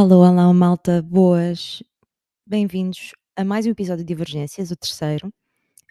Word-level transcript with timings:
Alô, 0.00 0.24
alô, 0.24 0.54
malta, 0.54 1.02
boas. 1.02 1.82
Bem-vindos 2.46 3.12
a 3.36 3.44
mais 3.44 3.66
um 3.66 3.70
episódio 3.70 4.02
de 4.02 4.08
Divergências, 4.08 4.70
o 4.70 4.76
terceiro. 4.76 5.30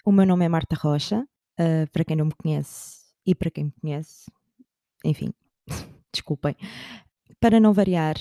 O 0.04 0.12
meu 0.12 0.25
nome 0.25 0.43
é 0.43 0.50
Marta 0.50 0.75
Rocha, 0.75 1.20
uh, 1.20 1.92
para 1.92 2.04
quem 2.04 2.16
não 2.18 2.25
me 2.25 2.34
conhece 2.34 3.02
e 3.24 3.36
para 3.36 3.52
quem 3.52 3.66
me 3.66 3.71
conhece, 3.80 4.25
enfim, 5.06 5.32
desculpem. 6.11 6.56
Para 7.39 7.60
não 7.60 7.71
variar, 7.71 8.16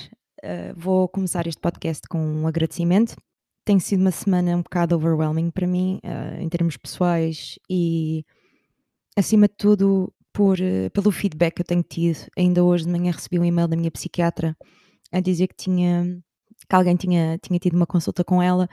uh, 0.44 0.74
vou 0.76 1.08
começar 1.08 1.46
este 1.46 1.58
podcast 1.58 2.06
com 2.06 2.20
um 2.20 2.46
agradecimento. 2.46 3.16
Tem 3.64 3.78
sido 3.78 4.00
uma 4.00 4.10
semana 4.10 4.58
um 4.58 4.62
bocado 4.62 4.94
overwhelming 4.94 5.50
para 5.50 5.66
mim, 5.66 6.00
uh, 6.04 6.38
em 6.38 6.50
termos 6.50 6.76
pessoais 6.76 7.58
e, 7.66 8.26
acima 9.16 9.48
de 9.48 9.54
tudo, 9.56 10.12
por, 10.34 10.58
pelo 10.92 11.10
feedback 11.10 11.54
que 11.54 11.62
eu 11.62 11.66
tenho 11.66 11.82
tido. 11.82 12.26
Ainda 12.36 12.62
hoje 12.62 12.84
de 12.84 12.90
manhã 12.90 13.10
recebi 13.10 13.38
um 13.38 13.44
e-mail 13.46 13.66
da 13.66 13.74
minha 13.74 13.90
psiquiatra 13.90 14.54
a 15.12 15.20
dizer 15.20 15.48
que 15.48 15.56
tinha 15.56 16.22
que 16.68 16.74
alguém 16.74 16.96
tinha, 16.96 17.38
tinha 17.38 17.58
tido 17.58 17.74
uma 17.74 17.86
consulta 17.86 18.24
com 18.24 18.42
ela 18.42 18.68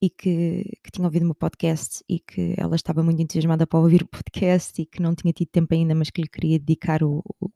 e 0.00 0.10
que, 0.10 0.78
que 0.82 0.90
tinha 0.92 1.06
ouvido 1.06 1.22
o 1.22 1.26
meu 1.26 1.34
podcast 1.34 2.04
e 2.08 2.20
que 2.20 2.54
ela 2.58 2.76
estava 2.76 3.02
muito 3.02 3.20
entusiasmada 3.22 3.66
para 3.66 3.78
ouvir 3.78 4.02
o 4.02 4.08
podcast 4.08 4.80
e 4.80 4.86
que 4.86 5.00
não 5.00 5.14
tinha 5.14 5.32
tido 5.32 5.48
tempo 5.48 5.74
ainda, 5.74 5.94
mas 5.94 6.10
que 6.10 6.22
lhe 6.22 6.28
queria 6.28 6.58
dedicar 6.58 7.02
o, 7.02 7.22
o, 7.40 7.50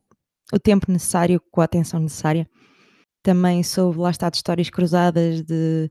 o 0.52 0.58
tempo 0.58 0.90
necessário 0.90 1.40
com 1.50 1.60
a 1.60 1.64
atenção 1.64 2.00
necessária. 2.00 2.48
Também 3.22 3.62
soube 3.62 3.98
lá 3.98 4.10
está 4.10 4.30
de 4.30 4.36
histórias 4.36 4.70
cruzadas 4.70 5.42
de 5.42 5.90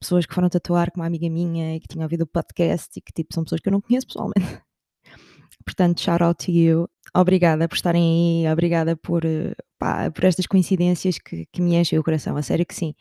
pessoas 0.00 0.26
que 0.26 0.34
foram 0.34 0.48
tatuar 0.48 0.90
com 0.90 1.00
uma 1.00 1.06
amiga 1.06 1.28
minha 1.30 1.76
e 1.76 1.80
que 1.80 1.88
tinham 1.88 2.04
ouvido 2.04 2.22
o 2.22 2.26
podcast 2.26 2.90
e 2.98 3.00
que 3.00 3.12
tipo 3.12 3.32
são 3.34 3.44
pessoas 3.44 3.60
que 3.60 3.68
eu 3.68 3.72
não 3.72 3.80
conheço 3.80 4.06
pessoalmente. 4.06 4.34
Portanto, 5.64 6.00
shout 6.00 6.22
out 6.22 6.44
to 6.44 6.50
you. 6.50 6.88
Obrigada 7.14 7.68
por 7.68 7.76
estarem 7.76 8.44
aí, 8.44 8.52
obrigada 8.52 8.96
por, 8.96 9.24
eh, 9.24 9.54
pá, 9.78 10.10
por 10.10 10.24
estas 10.24 10.46
coincidências 10.46 11.18
que, 11.18 11.46
que, 11.52 11.62
me 11.62 11.76
enchem 11.76 11.98
o 11.98 12.04
coração, 12.04 12.36
a 12.36 12.42
sério 12.42 12.66
que 12.66 12.74
sim. 12.74 12.94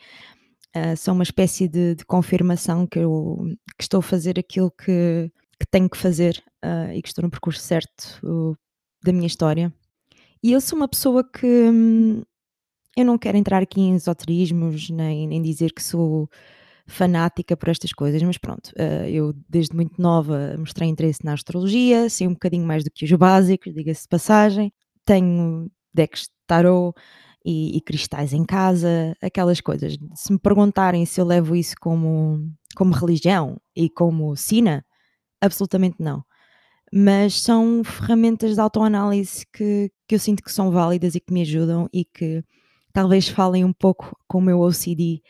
Uh, 0.76 0.98
são 0.98 1.14
uma 1.14 1.24
espécie 1.24 1.68
de, 1.68 1.96
de, 1.96 2.06
confirmação 2.06 2.88
que 2.88 3.00
eu 3.00 3.46
que 3.78 3.84
estou 3.84 4.00
a 4.00 4.04
fazer 4.04 4.40
aquilo 4.40 4.72
que, 4.72 5.32
que 5.60 5.68
tenho 5.70 5.90
que 5.90 5.98
fazer 5.98 6.44
uh, 6.66 6.92
e 6.92 7.02
que 7.02 7.08
estou 7.08 7.24
no 7.24 7.30
percurso 7.30 7.62
certo 7.62 8.58
da 9.04 9.14
minha 9.14 9.28
história. 9.28 9.72
E 10.42 10.52
eu 10.52 10.60
sou 10.60 10.78
uma 10.78 10.88
pessoa 10.88 11.24
que 11.24 11.46
hum, 11.46 12.24
eu 12.98 13.06
não 13.06 13.18
quero 13.18 13.38
entrar 13.38 13.62
aqui 13.62 13.82
em 13.82 13.96
esoterismos, 13.96 14.90
nem, 14.90 15.28
nem 15.28 15.42
dizer 15.42 15.72
que 15.74 15.82
sou 15.82 16.30
fanática 16.86 17.56
por 17.56 17.70
estas 17.70 17.94
coisas, 17.94 18.22
mas 18.24 18.38
pronto, 18.38 18.68
uh, 18.72 19.08
eu 19.08 19.34
desde 19.48 19.76
muito 19.76 20.02
nova 20.02 20.56
mostrei 20.58 20.90
interesse 20.90 21.24
na 21.24 21.34
astrologia, 21.34 22.10
sei 22.10 22.28
um 22.28 22.34
bocadinho 22.34 22.66
mais 22.66 22.84
do 22.84 22.92
que 22.92 23.06
os 23.06 23.12
básicos, 23.14 23.74
diga-se 23.74 24.04
de 24.04 24.10
passagem, 24.10 24.74
tenho 25.06 25.72
decks 25.94 26.28
tarot 26.48 26.94
e, 27.46 27.78
e, 27.78 27.82
cristais 27.82 28.34
em 28.34 28.46
casa, 28.46 29.16
aquelas 29.22 29.60
coisas. 29.60 29.98
Se 30.16 30.32
me 30.32 30.40
perguntarem 30.40 31.06
se 31.06 31.20
eu 31.20 31.26
levo 31.26 31.56
isso 31.56 31.76
como, 31.80 32.50
como 32.76 32.94
religião 32.94 33.60
e 33.76 33.90
como 33.90 34.36
sina, 34.36 34.86
absolutamente 35.42 35.98
não. 36.00 36.24
Mas 36.92 37.42
são 37.42 37.84
ferramentas 37.84 38.54
de 38.56 38.62
autoanálise 38.62 39.46
que, 39.52 39.92
que 40.08 40.16
eu 40.16 40.20
sinto 40.20 40.44
que 40.44 40.52
são 40.52 40.72
válidas 40.72 41.16
e 41.16 41.20
que 41.20 41.34
me 41.34 41.42
ajudam 41.42 41.90
e 41.92 42.06
que 42.06 42.44
talvez 42.94 43.28
falem 43.28 43.66
um 43.66 43.74
pouco 43.74 44.16
com 44.28 44.38
o 44.38 44.42
meu 44.42 44.60
OCD 44.62 45.22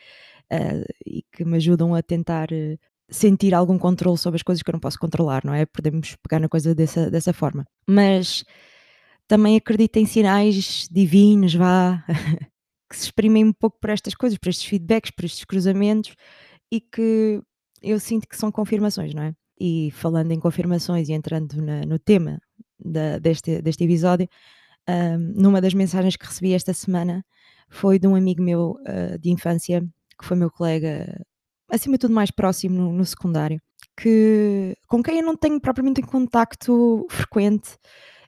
uh, 0.52 0.84
e 1.06 1.24
que 1.32 1.44
me 1.44 1.56
ajudam 1.56 1.94
a 1.94 2.02
tentar 2.02 2.48
uh, 2.52 2.78
sentir 3.08 3.54
algum 3.54 3.78
controle 3.78 4.18
sobre 4.18 4.36
as 4.36 4.42
coisas 4.42 4.62
que 4.62 4.70
eu 4.70 4.74
não 4.74 4.80
posso 4.80 4.98
controlar, 4.98 5.42
não 5.44 5.54
é? 5.54 5.64
Podemos 5.64 6.14
pegar 6.16 6.38
na 6.38 6.48
coisa 6.48 6.74
dessa, 6.74 7.10
dessa 7.10 7.32
forma. 7.32 7.66
Mas 7.88 8.44
também 9.26 9.56
acredito 9.56 9.96
em 9.96 10.06
sinais 10.06 10.88
divinos, 10.90 11.54
vá, 11.54 12.04
que 12.88 12.96
se 12.96 13.04
exprimem 13.04 13.44
um 13.44 13.52
pouco 13.52 13.78
por 13.80 13.90
estas 13.90 14.14
coisas, 14.14 14.38
por 14.38 14.48
estes 14.48 14.66
feedbacks, 14.66 15.10
por 15.10 15.24
estes 15.24 15.44
cruzamentos 15.44 16.14
e 16.70 16.80
que 16.80 17.40
eu 17.82 18.00
sinto 18.00 18.28
que 18.28 18.36
são 18.36 18.50
confirmações, 18.50 19.14
não 19.14 19.22
é? 19.22 19.34
E 19.60 19.90
falando 19.92 20.32
em 20.32 20.40
confirmações 20.40 21.08
e 21.08 21.12
entrando 21.12 21.60
na, 21.62 21.82
no 21.82 21.98
tema 21.98 22.40
da, 22.78 23.18
deste, 23.18 23.62
deste 23.62 23.84
episódio, 23.84 24.28
um, 24.88 25.18
numa 25.42 25.60
das 25.60 25.74
mensagens 25.74 26.16
que 26.16 26.26
recebi 26.26 26.52
esta 26.52 26.74
semana 26.74 27.24
foi 27.68 27.98
de 27.98 28.06
um 28.06 28.14
amigo 28.14 28.42
meu 28.42 28.76
uh, 28.80 29.18
de 29.18 29.30
infância 29.30 29.82
que 30.18 30.24
foi 30.24 30.36
meu 30.36 30.50
colega, 30.50 31.24
acima 31.70 31.94
de 31.94 32.00
tudo 32.00 32.14
mais 32.14 32.30
próximo 32.30 32.76
no, 32.76 32.92
no 32.92 33.04
secundário, 33.04 33.60
que, 33.96 34.76
com 34.88 35.02
quem 35.02 35.18
eu 35.18 35.26
não 35.26 35.36
tenho 35.36 35.60
propriamente 35.60 36.00
em 36.00 36.04
contacto 36.04 37.06
frequente, 37.10 37.76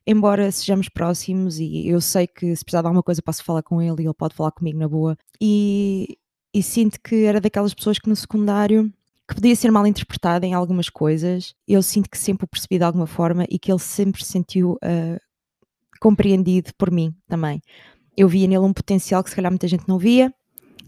embora 0.07 0.51
sejamos 0.53 0.89
próximos 0.89 1.59
e 1.59 1.89
eu 1.89 2.01
sei 2.01 2.27
que 2.27 2.55
se 2.55 2.65
precisar 2.65 2.83
de 2.83 2.87
alguma 2.87 3.03
coisa 3.03 3.23
posso 3.23 3.43
falar 3.43 3.63
com 3.63 3.83
ele 3.83 4.03
e 4.03 4.07
ele 4.07 4.15
pode 4.15 4.35
falar 4.35 4.53
comigo 4.53 4.79
na 4.79 4.89
boa. 4.89 5.17
E, 5.41 6.17
e 6.55 6.63
sinto 6.63 6.99
que 7.03 7.25
era 7.25 7.41
daquelas 7.41 7.75
pessoas 7.75 7.99
que 7.99 8.09
no 8.09 8.17
secundário 8.17 8.93
que 9.29 9.35
podia 9.35 9.57
ser 9.57 9.73
mal 9.73 9.87
interpretada 9.87 10.47
em 10.47 10.55
algumas 10.55 10.89
coisas, 10.89 11.53
eu 11.67 11.83
sinto 11.83 12.09
que 12.09 12.17
sempre 12.17 12.45
o 12.45 12.49
percebi 12.49 12.79
de 12.79 12.85
alguma 12.85 13.07
forma 13.07 13.45
e 13.51 13.59
que 13.59 13.73
ele 13.73 13.81
sempre 13.81 14.25
se 14.25 14.31
sentiu 14.31 14.75
uh, 14.75 15.21
compreendido 16.01 16.71
por 16.79 16.93
mim 16.93 17.13
também. 17.29 17.61
Eu 18.17 18.29
via 18.29 18.47
nele 18.47 18.61
um 18.61 18.73
potencial 18.73 19.25
que 19.25 19.31
se 19.31 19.37
calhar 19.37 19.51
muita 19.51 19.67
gente 19.67 19.89
não 19.89 19.99
via 19.99 20.33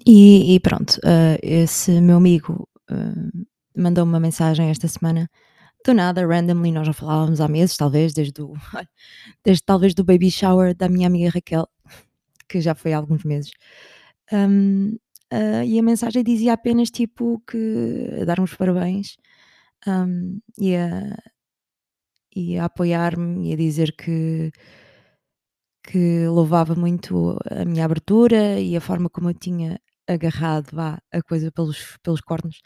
e, 0.06 0.54
e 0.54 0.60
pronto, 0.60 0.98
uh, 0.98 1.38
esse 1.42 2.00
meu 2.00 2.16
amigo 2.16 2.68
uh, 2.90 3.46
mandou-me 3.76 4.12
uma 4.12 4.20
mensagem 4.20 4.70
esta 4.70 4.86
semana, 4.86 5.28
do 5.88 5.94
nada, 5.94 6.26
randomly, 6.26 6.70
nós 6.70 6.86
já 6.86 6.92
falávamos 6.92 7.40
há 7.40 7.48
meses, 7.48 7.76
talvez, 7.76 8.12
desde, 8.12 8.42
o, 8.42 8.52
desde 9.44 9.62
talvez 9.64 9.94
do 9.94 10.04
baby 10.04 10.30
shower 10.30 10.74
da 10.74 10.88
minha 10.88 11.06
amiga 11.06 11.30
Raquel, 11.30 11.66
que 12.48 12.60
já 12.60 12.74
foi 12.74 12.92
há 12.92 12.98
alguns 12.98 13.24
meses. 13.24 13.50
Um, 14.30 14.98
uh, 15.32 15.64
e 15.64 15.78
a 15.78 15.82
mensagem 15.82 16.22
dizia 16.22 16.52
apenas 16.52 16.90
tipo 16.90 17.42
que 17.46 18.24
dar 18.26 18.38
uns 18.38 18.54
parabéns 18.54 19.16
um, 19.86 20.40
e, 20.58 20.76
a, 20.76 21.16
e 22.36 22.58
a 22.58 22.66
apoiar-me 22.66 23.48
e 23.48 23.52
a 23.54 23.56
dizer 23.56 23.92
que 23.96 24.52
que 25.82 26.26
louvava 26.28 26.74
muito 26.74 27.38
a 27.50 27.64
minha 27.64 27.86
abertura 27.86 28.60
e 28.60 28.76
a 28.76 28.80
forma 28.80 29.08
como 29.08 29.30
eu 29.30 29.34
tinha 29.34 29.80
agarrado 30.06 30.68
vá, 30.72 31.00
a 31.10 31.22
coisa 31.22 31.50
pelos, 31.50 31.96
pelos 32.02 32.20
cornos. 32.20 32.60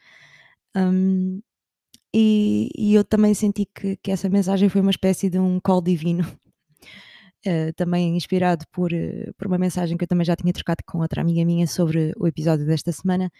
Um, 0.76 1.40
e, 2.14 2.68
e, 2.76 2.94
eu 2.94 3.04
também 3.04 3.32
senti 3.34 3.66
que, 3.66 3.96
que, 3.96 4.10
essa 4.10 4.28
mensagem 4.28 4.68
foi 4.68 4.80
uma 4.80 4.90
espécie 4.90 5.30
de 5.30 5.38
um 5.38 5.58
call 5.58 5.80
divino, 5.80 6.24
uh, 7.46 7.72
também 7.76 8.16
inspirado 8.16 8.66
por, 8.70 8.92
uh, 8.92 9.32
por 9.36 9.46
uma 9.46 9.58
mensagem 9.58 9.96
que 9.96 10.04
eu 10.04 10.08
também 10.08 10.24
já 10.24 10.36
tinha 10.36 10.52
trocado 10.52 10.82
com 10.86 10.98
outra 10.98 11.22
amiga 11.22 11.44
minha 11.44 11.66
sobre 11.66 12.12
o 12.18 12.26
episódio 12.26 12.66
desta 12.66 12.92
semana, 12.92 13.30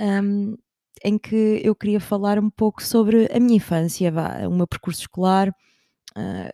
um, 0.00 0.56
em 1.04 1.16
que 1.16 1.60
eu 1.62 1.74
queria 1.76 2.00
falar 2.00 2.38
um 2.38 2.50
pouco 2.50 2.82
sobre 2.82 3.28
a 3.32 3.38
minha 3.38 3.56
infância, 3.56 4.10
vá, 4.10 4.46
o 4.48 4.54
meu 4.54 4.66
percurso 4.66 5.02
escolar. 5.02 5.48
Uh, 6.16 6.50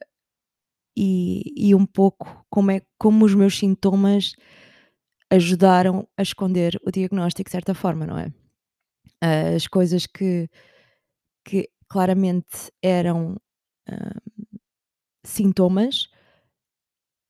e, 0.97 1.53
e, 1.57 1.75
um 1.75 1.85
pouco 1.85 2.45
como 2.49 2.71
é 2.71 2.81
como 2.99 3.25
os 3.25 3.35
meus 3.35 3.59
sintomas 3.59 4.35
ajudaram 5.31 6.07
a 6.17 6.23
esconder 6.23 6.81
o 6.87 6.91
diagnóstico 6.91 7.49
de 7.49 7.53
certa 7.53 7.75
forma, 7.75 8.07
não 8.07 8.19
é? 8.19 8.33
As 9.57 9.67
coisas 9.67 10.07
que, 10.07 10.49
que 11.45 11.69
claramente 11.89 12.73
eram 12.83 13.37
uh, 13.89 14.59
sintomas, 15.23 16.09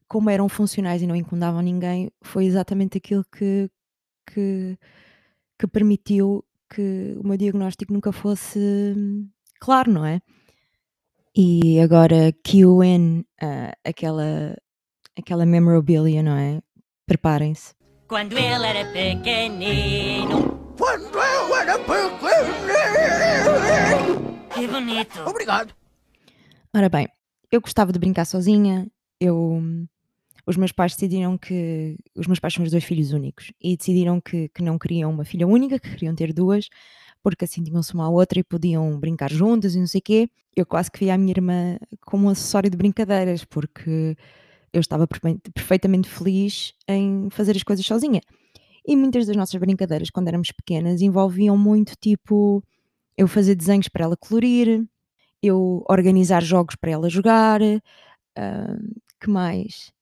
como 0.08 0.30
eram 0.30 0.48
funcionais 0.48 1.02
e 1.02 1.06
não 1.06 1.16
incomodavam 1.16 1.60
ninguém, 1.60 2.10
foi 2.22 2.44
exatamente 2.44 2.98
aquilo 2.98 3.24
que, 3.24 3.70
que, 4.26 4.78
que 5.58 5.66
permitiu 5.66 6.44
que 6.70 7.16
o 7.18 7.26
meu 7.26 7.36
diagnóstico 7.36 7.92
nunca 7.92 8.12
fosse 8.12 8.58
hum, 8.96 9.28
claro, 9.60 9.92
não 9.92 10.04
é? 10.04 10.20
E 11.36 11.80
agora 11.80 12.32
QN, 12.44 13.20
uh, 13.42 13.72
aquela, 13.84 14.56
aquela 15.18 15.44
memorabilia, 15.44 16.22
não 16.22 16.36
é? 16.36 16.60
Preparem-se. 17.06 17.74
Quando 18.06 18.38
ele 18.38 18.66
era 18.66 18.90
pequenino. 18.92 20.53
Quando 20.76 21.18
eu 21.18 21.56
era 21.56 21.78
pequenino. 21.78 22.24
Que 24.54 24.66
bonito. 24.66 25.20
Obrigado. 25.26 25.74
Ora 26.74 26.88
bem, 26.88 27.08
eu 27.50 27.60
gostava 27.60 27.92
de 27.92 27.98
brincar 27.98 28.24
sozinha. 28.24 28.86
Eu, 29.20 29.62
os 30.46 30.56
meus 30.56 30.72
pais 30.72 30.94
decidiram 30.94 31.38
que. 31.38 31.96
Os 32.16 32.26
meus 32.26 32.40
pais 32.40 32.54
são 32.54 32.64
os 32.64 32.70
dois 32.70 32.84
filhos 32.84 33.12
únicos 33.12 33.52
e 33.60 33.76
decidiram 33.76 34.20
que, 34.20 34.48
que 34.48 34.62
não 34.62 34.78
queriam 34.78 35.10
uma 35.10 35.24
filha 35.24 35.46
única, 35.46 35.78
que 35.78 35.90
queriam 35.90 36.14
ter 36.14 36.32
duas, 36.32 36.68
porque 37.22 37.44
assim 37.44 37.62
tinham-se 37.62 37.94
uma 37.94 38.06
à 38.06 38.08
outra 38.08 38.40
e 38.40 38.44
podiam 38.44 38.98
brincar 38.98 39.30
juntas 39.30 39.74
e 39.74 39.78
não 39.78 39.86
sei 39.86 40.00
o 40.00 40.02
quê. 40.02 40.28
Eu 40.56 40.66
quase 40.66 40.90
que 40.90 41.00
via 41.00 41.14
a 41.14 41.18
minha 41.18 41.32
irmã 41.32 41.78
como 42.02 42.26
um 42.26 42.30
acessório 42.30 42.70
de 42.70 42.76
brincadeiras, 42.76 43.44
porque 43.44 44.16
eu 44.72 44.80
estava 44.80 45.06
perfeitamente 45.06 46.08
feliz 46.08 46.74
em 46.88 47.28
fazer 47.30 47.56
as 47.56 47.62
coisas 47.62 47.86
sozinha. 47.86 48.20
E 48.86 48.94
muitas 48.96 49.26
das 49.26 49.36
nossas 49.36 49.58
brincadeiras, 49.58 50.10
quando 50.10 50.28
éramos 50.28 50.50
pequenas, 50.52 51.00
envolviam 51.00 51.56
muito 51.56 51.94
tipo 52.00 52.62
eu 53.18 53.28
fazer 53.28 53.54
desenhos 53.54 53.88
para 53.88 54.04
ela 54.04 54.16
colorir, 54.16 54.84
eu 55.42 55.84
organizar 55.90 56.42
jogos 56.42 56.76
para 56.76 56.92
ela 56.92 57.10
jogar, 57.10 57.62
uh, 57.62 59.00
que 59.20 59.30
mais? 59.30 59.92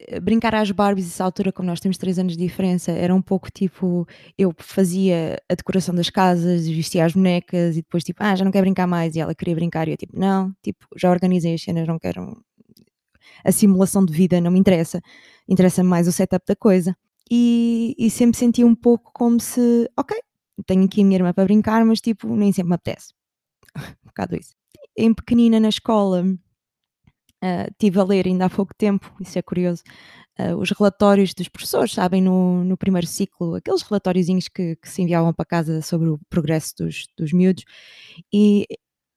eh, 0.00 0.20
brincar 0.20 0.54
às 0.54 0.70
Barbies 0.72 1.06
nessa 1.06 1.24
altura, 1.24 1.52
como 1.52 1.68
nós 1.68 1.80
temos 1.80 1.98
3 1.98 2.18
anos 2.18 2.36
de 2.36 2.44
diferença, 2.44 2.92
era 2.92 3.14
um 3.14 3.22
pouco 3.22 3.50
tipo, 3.52 4.06
eu 4.38 4.54
fazia 4.58 5.40
a 5.50 5.54
decoração 5.56 5.94
das 5.94 6.10
casas, 6.10 6.68
vestia 6.68 7.04
as 7.06 7.14
bonecas 7.14 7.74
e 7.76 7.82
depois 7.82 8.04
tipo: 8.04 8.20
"Ah, 8.24 8.36
já 8.36 8.44
não 8.44 8.52
quero 8.52 8.64
brincar 8.66 8.86
mais", 8.88 9.16
e 9.16 9.20
ela 9.20 9.34
queria 9.34 9.54
brincar 9.56 9.88
e 9.88 9.92
eu 9.92 9.96
tipo: 9.98 10.18
"Não, 10.18 10.52
tipo, 10.62 10.86
já 10.96 11.10
organizei 11.10 11.54
as 11.54 11.62
cenas, 11.62 11.86
não 11.88 11.98
quero 11.98 12.42
a 13.44 13.52
simulação 13.52 14.04
de 14.04 14.12
vida 14.12 14.40
não 14.40 14.50
me 14.52 14.58
interessa, 14.60 15.00
interessa-me 15.48 15.88
mais 15.90 16.08
o 16.08 16.12
setup 16.12 16.44
da 16.46 16.56
coisa". 16.56 16.96
E 17.32 17.94
e 17.98 18.10
sempre 18.10 18.38
senti 18.38 18.64
um 18.64 18.74
pouco 18.74 19.10
como 19.14 19.40
se: 19.40 19.90
"Ok, 19.98 20.16
tenho 20.66 20.84
aqui 20.84 21.02
a 21.02 21.04
minha 21.04 21.18
irmã 21.18 21.32
para 21.32 21.44
brincar, 21.44 21.84
mas 21.84 22.00
tipo, 22.00 22.28
nem 22.36 22.52
sempre 22.52 22.70
me 22.70 22.74
apetece". 22.76 23.14
Um 24.04 24.08
bocado 24.08 24.36
isso. 24.36 24.54
Em 24.96 25.14
pequenina 25.14 25.58
na 25.60 25.68
escola 25.70 26.24
Uh, 27.42 27.66
estive 27.72 27.98
a 27.98 28.04
ler 28.04 28.28
ainda 28.28 28.44
há 28.44 28.50
pouco 28.50 28.72
tempo, 28.72 29.12
isso 29.20 29.36
é 29.36 29.42
curioso, 29.42 29.82
uh, 30.38 30.54
os 30.58 30.70
relatórios 30.70 31.34
dos 31.34 31.48
professores, 31.48 31.92
sabem, 31.92 32.22
no, 32.22 32.62
no 32.62 32.76
primeiro 32.76 33.04
ciclo, 33.04 33.56
aqueles 33.56 33.82
relatóriozinhos 33.82 34.46
que, 34.46 34.76
que, 34.76 34.88
se 34.88 35.02
enviavam 35.02 35.34
para 35.34 35.44
casa 35.44 35.82
sobre 35.82 36.08
o 36.08 36.20
progresso 36.30 36.72
dos, 36.78 37.08
dos 37.18 37.32
miúdos, 37.32 37.64
e 38.32 38.64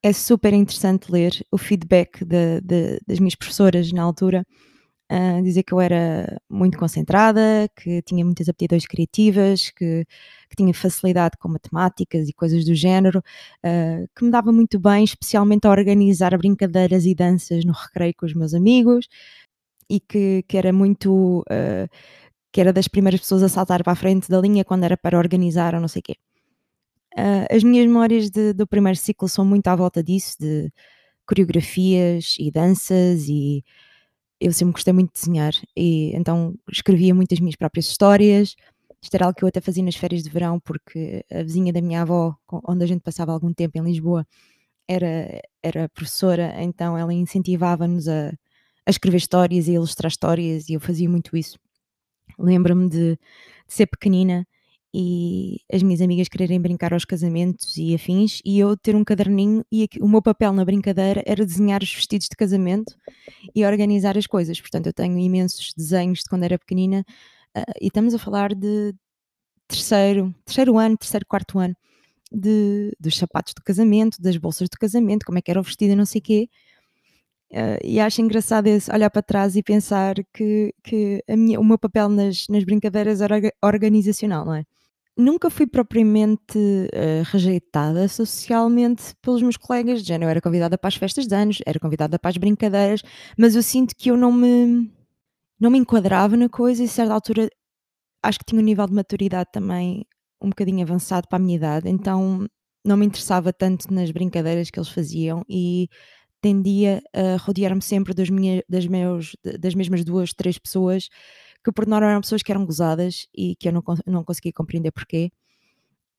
é 0.01 0.12
super 0.12 0.53
interessante 0.53 1.12
ler 1.12 1.33
o 1.51 1.57
feedback 1.59 2.25
de, 2.25 2.62
de, 2.62 3.00
das 3.07 3.19
minhas 3.19 3.35
professoras 3.35 3.91
na 3.91 4.01
altura, 4.01 4.44
uh, 5.11 5.43
dizer 5.43 5.63
que 5.63 5.73
eu 5.73 5.79
era 5.79 6.39
muito 6.49 6.77
concentrada, 6.77 7.69
que 7.75 8.01
tinha 8.03 8.23
muitas 8.23 8.49
aptidões 8.49 8.85
criativas, 8.85 9.69
que, 9.69 10.05
que 10.49 10.55
tinha 10.55 10.73
facilidade 10.73 11.37
com 11.39 11.49
matemáticas 11.49 12.27
e 12.29 12.33
coisas 12.33 12.65
do 12.65 12.75
género, 12.75 13.19
uh, 13.19 14.09
que 14.15 14.25
me 14.25 14.31
dava 14.31 14.51
muito 14.51 14.79
bem, 14.79 15.03
especialmente 15.03 15.65
a 15.67 15.71
organizar 15.71 16.37
brincadeiras 16.37 17.05
e 17.05 17.15
danças 17.15 17.65
no 17.65 17.73
recreio 17.73 18.13
com 18.17 18.25
os 18.25 18.33
meus 18.33 18.53
amigos 18.53 19.07
e 19.89 19.99
que, 19.99 20.43
que 20.47 20.57
era 20.57 20.73
muito. 20.73 21.41
Uh, 21.41 21.89
que 22.51 22.61
era 22.61 22.71
das 22.71 22.87
primeiras 22.87 23.19
pessoas 23.19 23.43
a 23.43 23.49
saltar 23.49 23.83
para 23.83 23.91
a 23.93 23.97
frente 23.97 24.29
da 24.29 24.39
linha 24.39 24.63
quando 24.63 24.85
era 24.85 24.95
para 24.95 25.17
organizar 25.17 25.75
ou 25.75 25.81
não 25.81 25.89
sei 25.89 25.99
o 25.99 26.03
quê. 26.03 26.15
as 27.53 27.63
minhas 27.63 27.85
memórias 27.85 28.29
de, 28.29 28.53
do 28.53 28.65
primeiro 28.65 28.97
ciclo 28.97 29.27
são 29.27 29.43
muito 29.43 29.67
à 29.67 29.75
volta 29.75 30.01
disso, 30.01 30.37
de 30.39 30.71
coreografias 31.25 32.37
e 32.39 32.49
danças 32.51 33.27
e 33.27 33.61
eu 34.39 34.51
sempre 34.53 34.73
gostei 34.73 34.93
muito 34.93 35.13
de 35.13 35.19
desenhar 35.21 35.53
e 35.75 36.15
então 36.15 36.55
escrevia 36.71 37.15
muitas 37.15 37.39
minhas 37.39 37.55
próprias 37.55 37.85
histórias. 37.87 38.55
Isto 39.01 39.15
era 39.15 39.25
algo 39.25 39.37
que 39.37 39.43
eu 39.43 39.47
até 39.47 39.61
fazia 39.61 39.83
nas 39.83 39.95
férias 39.95 40.23
de 40.23 40.29
verão, 40.29 40.59
porque 40.59 41.23
a 41.31 41.43
vizinha 41.43 41.71
da 41.71 41.81
minha 41.81 42.01
avó, 42.01 42.35
onde 42.67 42.83
a 42.83 42.87
gente 42.87 43.01
passava 43.01 43.31
algum 43.31 43.53
tempo 43.53 43.77
em 43.77 43.83
Lisboa, 43.83 44.25
era, 44.87 45.41
era 45.63 45.89
professora, 45.89 46.55
então 46.63 46.97
ela 46.97 47.13
incentivava-nos 47.13 48.07
a, 48.07 48.29
a 48.85 48.89
escrever 48.89 49.17
histórias 49.17 49.67
e 49.67 49.71
a 49.71 49.75
ilustrar 49.75 50.11
histórias, 50.11 50.69
e 50.69 50.73
eu 50.73 50.79
fazia 50.79 51.09
muito 51.09 51.38
isso. 51.38 51.57
Lembro-me 52.38 52.89
de, 52.89 53.15
de 53.15 53.19
ser 53.67 53.88
pequenina 53.88 54.47
e 54.97 55.59
as 55.69 55.83
minhas 55.83 56.00
amigas 56.00 56.30
quererem 56.30 56.62
brincar 56.62 56.94
aos 56.94 57.03
casamentos 57.03 57.75
e 57.75 57.94
afins, 57.94 58.39
e 58.45 58.57
eu 58.57 58.77
ter 58.77 58.95
um 58.95 59.03
caderninho 59.03 59.62
e 59.69 59.89
o 60.00 60.07
meu 60.07 60.21
papel 60.21 60.53
na 60.53 60.63
brincadeira 60.63 61.21
era 61.25 61.45
desenhar 61.45 61.83
os 61.83 61.94
vestidos 61.94 62.30
de 62.30 62.36
casamento 62.38 62.95
e 63.53 63.65
organizar 63.65 64.18
as 64.18 64.25
coisas. 64.25 64.62
Portanto, 64.62 64.88
eu 64.88 64.94
tenho 64.94 65.19
imensos 65.19 65.74
desenhos 65.75 66.19
de 66.19 66.30
quando 66.30 66.44
era 66.44 66.57
pequenina, 66.57 67.06
uh, 67.57 67.74
e 67.81 67.88
estamos 67.88 68.13
a 68.13 68.18
falar 68.18 68.56
de 68.56 68.95
terceiro, 69.68 70.33
terceiro 70.45 70.77
ano, 70.77 70.95
terceiro, 70.95 71.25
quarto 71.25 71.59
ano, 71.59 71.75
de, 72.31 72.95
dos 72.98 73.18
sapatos 73.18 73.53
do 73.53 73.62
casamento, 73.63 74.21
das 74.21 74.38
bolsas 74.38 74.69
do 74.69 74.77
casamento, 74.77 75.25
como 75.25 75.38
é 75.38 75.41
que 75.41 75.51
era 75.51 75.59
o 75.59 75.63
vestido 75.63 75.91
e 75.91 75.95
não 75.98 76.06
sei 76.06 76.19
o 76.19 76.24
quê. 76.24 76.50
Uh, 77.51 77.83
e 77.83 78.00
acho 78.00 78.21
engraçado 78.21 78.68
esse, 78.68 78.89
olhar 78.89 79.09
para 79.09 79.21
trás 79.21 79.57
e 79.57 79.62
pensar 79.62 80.15
que, 80.33 80.74
que 80.81 81.21
a 81.27 81.36
minha, 81.36 81.59
o 81.59 81.65
meu 81.65 81.77
papel 81.77 82.07
nas, 82.07 82.48
nas 82.48 82.63
brincadeiras 82.63 83.19
era 83.19 83.36
organizacional, 83.62 84.45
não 84.45 84.56
é? 84.56 84.65
Nunca 85.17 85.50
fui 85.50 85.65
propriamente 85.65 86.57
uh, 86.57 87.23
rejeitada 87.31 88.07
socialmente 88.07 89.13
pelos 89.21 89.41
meus 89.41 89.57
colegas 89.57 90.03
género. 90.03 90.25
Eu 90.25 90.29
era 90.31 90.41
convidada 90.41 90.77
para 90.77 90.88
as 90.88 90.95
festas 90.95 91.27
de 91.27 91.35
anos, 91.35 91.59
era 91.65 91.79
convidada 91.79 92.19
para 92.19 92.29
as 92.29 92.38
brincadeiras, 92.38 93.01
mas 93.38 93.56
eu 93.56 93.63
sinto 93.63 93.95
que 93.95 94.12
eu 94.12 94.17
não 94.17 94.31
me, 94.31 94.91
não 95.59 95.71
me 95.71 95.77
enquadrava 95.79 96.35
na 96.35 96.50
coisa 96.50 96.83
e 96.83 96.85
a 96.85 96.89
certa 96.89 97.13
altura 97.13 97.50
acho 98.23 98.39
que 98.39 98.45
tinha 98.45 98.59
um 98.62 98.63
nível 98.63 98.88
de 98.88 98.94
maturidade 98.94 99.50
também 99.51 100.06
um 100.41 100.50
bocadinho 100.50 100.83
avançado 100.83 101.27
para 101.27 101.38
a 101.38 101.39
minha 101.39 101.56
idade, 101.56 101.89
então 101.89 102.45
não 102.85 102.97
me 102.97 103.06
interessava 103.06 103.51
tanto 103.53 103.91
nas 103.94 104.12
brincadeiras 104.12 104.69
que 104.69 104.77
eles 104.77 104.89
faziam 104.89 105.44
e 105.50 105.89
tendia 106.41 107.01
a 107.13 107.38
rodear-me 107.38 107.81
sempre 107.81 108.13
das, 108.13 108.29
minha, 108.29 108.63
das, 108.69 108.85
meus, 108.85 109.35
das 109.59 109.73
mesmas 109.73 110.03
duas, 110.03 110.33
três 110.33 110.59
pessoas 110.59 111.09
que 111.65 111.71
por 111.71 111.88
norma 111.88 112.12
eram 112.12 112.21
pessoas 112.21 112.44
que 112.44 112.51
eram 112.51 112.63
gozadas 112.63 113.27
e 113.33 113.56
que 113.56 113.67
eu 113.67 113.73
não, 113.73 113.83
não 114.06 114.23
conseguia 114.23 114.53
compreender 114.53 114.91
porquê. 114.91 115.31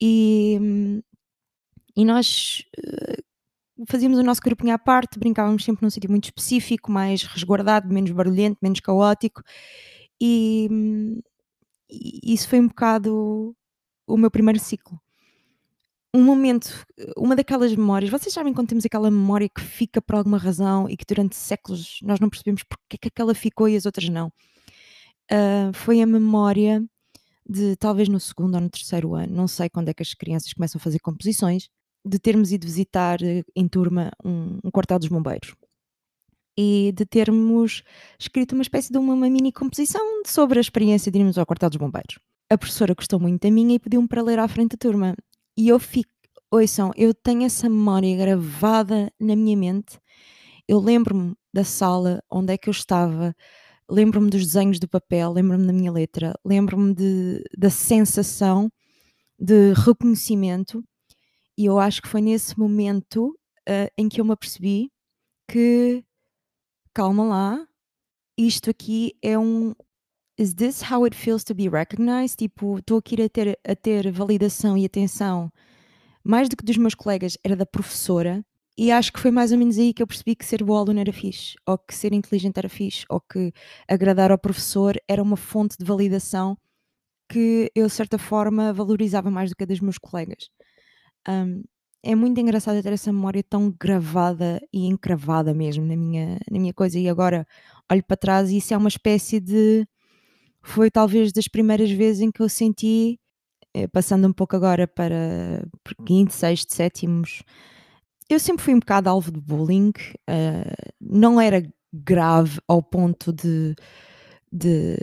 E, 0.02 0.58
e 1.96 2.04
nós 2.04 2.64
uh, 2.76 3.84
fazíamos 3.88 4.18
o 4.18 4.24
nosso 4.24 4.40
grupinho 4.40 4.74
à 4.74 4.78
parte, 4.78 5.20
brincávamos 5.20 5.64
sempre 5.64 5.84
num 5.84 5.90
sítio 5.90 6.10
muito 6.10 6.24
específico, 6.24 6.90
mais 6.90 7.22
resguardado, 7.22 7.94
menos 7.94 8.10
barulhento, 8.10 8.58
menos 8.60 8.80
caótico. 8.80 9.40
E, 10.20 10.68
e 11.88 12.34
isso 12.34 12.48
foi 12.48 12.58
um 12.58 12.66
bocado 12.66 13.56
o 14.04 14.16
meu 14.16 14.30
primeiro 14.30 14.58
ciclo. 14.58 15.00
Um 16.12 16.24
momento, 16.24 16.84
uma 17.16 17.36
daquelas 17.36 17.74
memórias, 17.74 18.10
vocês 18.10 18.34
sabem 18.34 18.52
quando 18.52 18.68
temos 18.68 18.84
aquela 18.84 19.10
memória 19.12 19.48
que 19.48 19.60
fica 19.60 20.02
por 20.02 20.16
alguma 20.16 20.38
razão 20.38 20.88
e 20.88 20.96
que 20.96 21.04
durante 21.06 21.36
séculos 21.36 22.00
nós 22.02 22.18
não 22.18 22.30
percebemos 22.30 22.64
porque 22.64 22.96
é 22.96 22.98
que 22.98 23.08
aquela 23.08 23.34
ficou 23.34 23.68
e 23.68 23.76
as 23.76 23.86
outras 23.86 24.08
não 24.08 24.32
uh, 25.32 25.72
foi 25.74 26.00
a 26.00 26.06
memória 26.06 26.84
de 27.48 27.76
talvez 27.76 28.08
no 28.08 28.18
segundo 28.18 28.56
ou 28.56 28.60
no 28.60 28.70
terceiro 28.70 29.14
ano, 29.14 29.34
não 29.34 29.46
sei 29.48 29.68
quando 29.68 29.88
é 29.88 29.94
que 29.94 30.02
as 30.02 30.14
crianças 30.14 30.52
começam 30.52 30.78
a 30.78 30.82
fazer 30.82 30.98
composições, 30.98 31.68
de 32.04 32.18
termos 32.18 32.52
ido 32.52 32.66
visitar 32.66 33.22
eh, 33.22 33.42
em 33.54 33.66
turma 33.68 34.12
um, 34.24 34.58
um 34.64 34.70
quartel 34.70 34.98
dos 34.98 35.08
bombeiros 35.08 35.54
e 36.56 36.92
de 36.96 37.04
termos 37.04 37.82
escrito 38.18 38.52
uma 38.52 38.62
espécie 38.62 38.90
de 38.90 38.98
uma, 38.98 39.12
uma, 39.12 39.28
mini 39.28 39.52
composição 39.52 40.22
sobre 40.24 40.58
a 40.58 40.60
experiência 40.60 41.12
de 41.12 41.18
irmos 41.18 41.36
ao 41.36 41.44
quartel 41.44 41.68
dos 41.68 41.76
bombeiros. 41.76 42.18
A 42.50 42.56
professora 42.56 42.94
gostou 42.94 43.20
muito 43.20 43.42
da 43.42 43.50
minha 43.50 43.74
e 43.74 43.78
pediu-me 43.78 44.08
para 44.08 44.22
ler 44.22 44.38
à 44.38 44.48
frente 44.48 44.70
da 44.70 44.78
turma. 44.78 45.14
E 45.56 45.68
eu 45.68 45.78
fico, 45.78 46.10
ouçam, 46.50 46.92
eu 46.96 47.12
tenho 47.12 47.42
essa 47.42 47.68
memória 47.68 48.16
gravada 48.16 49.12
na 49.20 49.36
minha 49.36 49.56
mente. 49.56 49.98
Eu 50.66 50.78
lembro-me 50.78 51.34
da 51.52 51.64
sala 51.64 52.22
onde 52.30 52.52
é 52.52 52.58
que 52.58 52.68
eu 52.68 52.72
estava, 52.72 53.34
lembro-me 53.88 54.30
dos 54.30 54.44
desenhos 54.44 54.78
do 54.78 54.88
papel, 54.88 55.32
lembro-me 55.32 55.66
da 55.66 55.72
minha 55.72 55.92
letra, 55.92 56.34
lembro-me 56.44 56.94
da 57.56 57.70
sensação 57.70 58.70
de 59.38 59.72
reconhecimento, 59.74 60.82
e 61.56 61.66
eu 61.66 61.78
acho 61.78 62.02
que 62.02 62.08
foi 62.08 62.20
nesse 62.20 62.58
momento 62.58 63.28
uh, 63.68 63.88
em 63.96 64.08
que 64.08 64.20
eu 64.20 64.24
me 64.24 64.32
apercebi 64.32 64.90
que, 65.48 66.04
calma 66.92 67.24
lá, 67.24 67.66
isto 68.36 68.70
aqui 68.70 69.14
é 69.22 69.38
um. 69.38 69.74
Is 70.38 70.52
this 70.52 70.82
how 70.82 71.04
it 71.04 71.16
feels 71.16 71.42
to 71.44 71.54
be 71.54 71.68
recognized? 71.68 72.36
Tipo, 72.36 72.78
estou 72.78 72.98
aqui 72.98 73.22
a 73.22 73.28
ter, 73.28 73.58
a 73.66 73.74
ter 73.74 74.10
validação 74.12 74.76
e 74.76 74.84
atenção 74.84 75.50
mais 76.22 76.48
do 76.48 76.56
que 76.56 76.64
dos 76.64 76.76
meus 76.76 76.94
colegas, 76.94 77.38
era 77.44 77.54
da 77.54 77.64
professora 77.64 78.44
e 78.78 78.92
acho 78.92 79.12
que 79.12 79.20
foi 79.20 79.30
mais 79.30 79.52
ou 79.52 79.58
menos 79.58 79.78
aí 79.78 79.94
que 79.94 80.02
eu 80.02 80.06
percebi 80.06 80.36
que 80.36 80.44
ser 80.44 80.62
boa 80.62 80.80
aluno 80.80 81.00
era 81.00 81.12
fixe, 81.12 81.56
ou 81.66 81.78
que 81.78 81.94
ser 81.94 82.12
inteligente 82.12 82.58
era 82.58 82.68
fixe, 82.68 83.04
ou 83.08 83.20
que 83.20 83.52
agradar 83.88 84.30
ao 84.30 84.38
professor 84.38 84.96
era 85.08 85.22
uma 85.22 85.36
fonte 85.36 85.76
de 85.78 85.84
validação 85.84 86.58
que 87.28 87.70
eu, 87.74 87.86
de 87.86 87.92
certa 87.92 88.18
forma, 88.18 88.72
valorizava 88.72 89.30
mais 89.30 89.50
do 89.50 89.56
que 89.56 89.64
a 89.64 89.66
dos 89.66 89.80
meus 89.80 89.98
colegas. 89.98 90.50
Um, 91.28 91.64
é 92.02 92.14
muito 92.14 92.40
engraçado 92.40 92.82
ter 92.82 92.92
essa 92.92 93.12
memória 93.12 93.42
tão 93.42 93.74
gravada 93.80 94.60
e 94.72 94.86
encravada 94.86 95.52
mesmo 95.54 95.84
na 95.84 95.96
minha, 95.96 96.38
na 96.50 96.58
minha 96.60 96.74
coisa, 96.74 96.98
e 96.98 97.08
agora 97.08 97.46
olho 97.90 98.04
para 98.04 98.16
trás 98.16 98.50
e 98.50 98.58
isso 98.58 98.74
é 98.74 98.76
uma 98.76 98.88
espécie 98.88 99.40
de. 99.40 99.86
Foi 100.62 100.90
talvez 100.90 101.32
das 101.32 101.48
primeiras 101.48 101.90
vezes 101.90 102.22
em 102.22 102.30
que 102.30 102.42
eu 102.42 102.48
senti, 102.48 103.20
eh, 103.74 103.88
passando 103.88 104.28
um 104.28 104.32
pouco 104.32 104.56
agora 104.56 104.86
para 104.88 105.64
quinto, 106.06 106.32
sexto, 106.34 106.74
sétimos 106.74 107.42
eu 108.28 108.40
sempre 108.40 108.64
fui 108.64 108.74
um 108.74 108.80
bocado 108.80 109.08
alvo 109.08 109.30
de 109.30 109.40
bullying, 109.40 109.92
uh, 110.28 110.92
não 111.00 111.40
era 111.40 111.62
grave 111.92 112.60
ao 112.68 112.82
ponto 112.82 113.32
de, 113.32 113.74
de, 114.52 114.96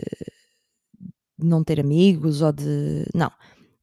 não 1.38 1.64
ter 1.64 1.80
amigos 1.80 2.42
ou 2.42 2.52
de. 2.52 3.06
Não. 3.14 3.30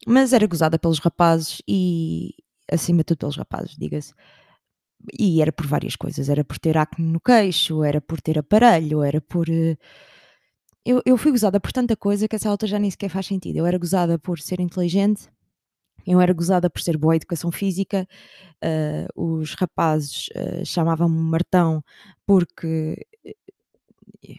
Mas 0.07 0.33
era 0.33 0.47
gozada 0.47 0.79
pelos 0.79 0.99
rapazes 0.99 1.61
e, 1.67 2.33
acima 2.71 2.99
de 2.99 3.05
tudo, 3.05 3.19
pelos 3.19 3.37
rapazes, 3.37 3.75
diga-se. 3.77 4.13
E 5.17 5.41
era 5.41 5.51
por 5.51 5.65
várias 5.65 5.95
coisas. 5.95 6.29
Era 6.29 6.43
por 6.43 6.59
ter 6.59 6.77
acne 6.77 7.11
no 7.11 7.19
queixo, 7.19 7.83
era 7.83 7.99
por 7.99 8.21
ter 8.21 8.37
aparelho, 8.39 9.03
era 9.03 9.21
por. 9.21 9.49
Uh, 9.49 9.77
eu, 10.85 11.01
eu 11.05 11.17
fui 11.17 11.31
gozada 11.31 11.59
por 11.59 11.71
tanta 11.71 11.95
coisa 11.95 12.27
que 12.27 12.35
essa 12.35 12.49
altura 12.49 12.71
já 12.71 12.79
nem 12.79 12.89
sequer 12.89 13.09
faz 13.09 13.27
sentido. 13.27 13.57
Eu 13.57 13.65
era 13.65 13.77
gozada 13.77 14.17
por 14.17 14.39
ser 14.39 14.59
inteligente, 14.59 15.29
eu 16.05 16.19
era 16.21 16.33
gozada 16.33 16.69
por 16.69 16.81
ser 16.81 16.97
boa 16.97 17.15
educação 17.15 17.51
física, 17.51 18.07
uh, 18.63 19.39
os 19.39 19.53
rapazes 19.53 20.27
uh, 20.29 20.65
chamavam-me 20.65 21.19
Martão 21.19 21.83
porque 22.25 23.05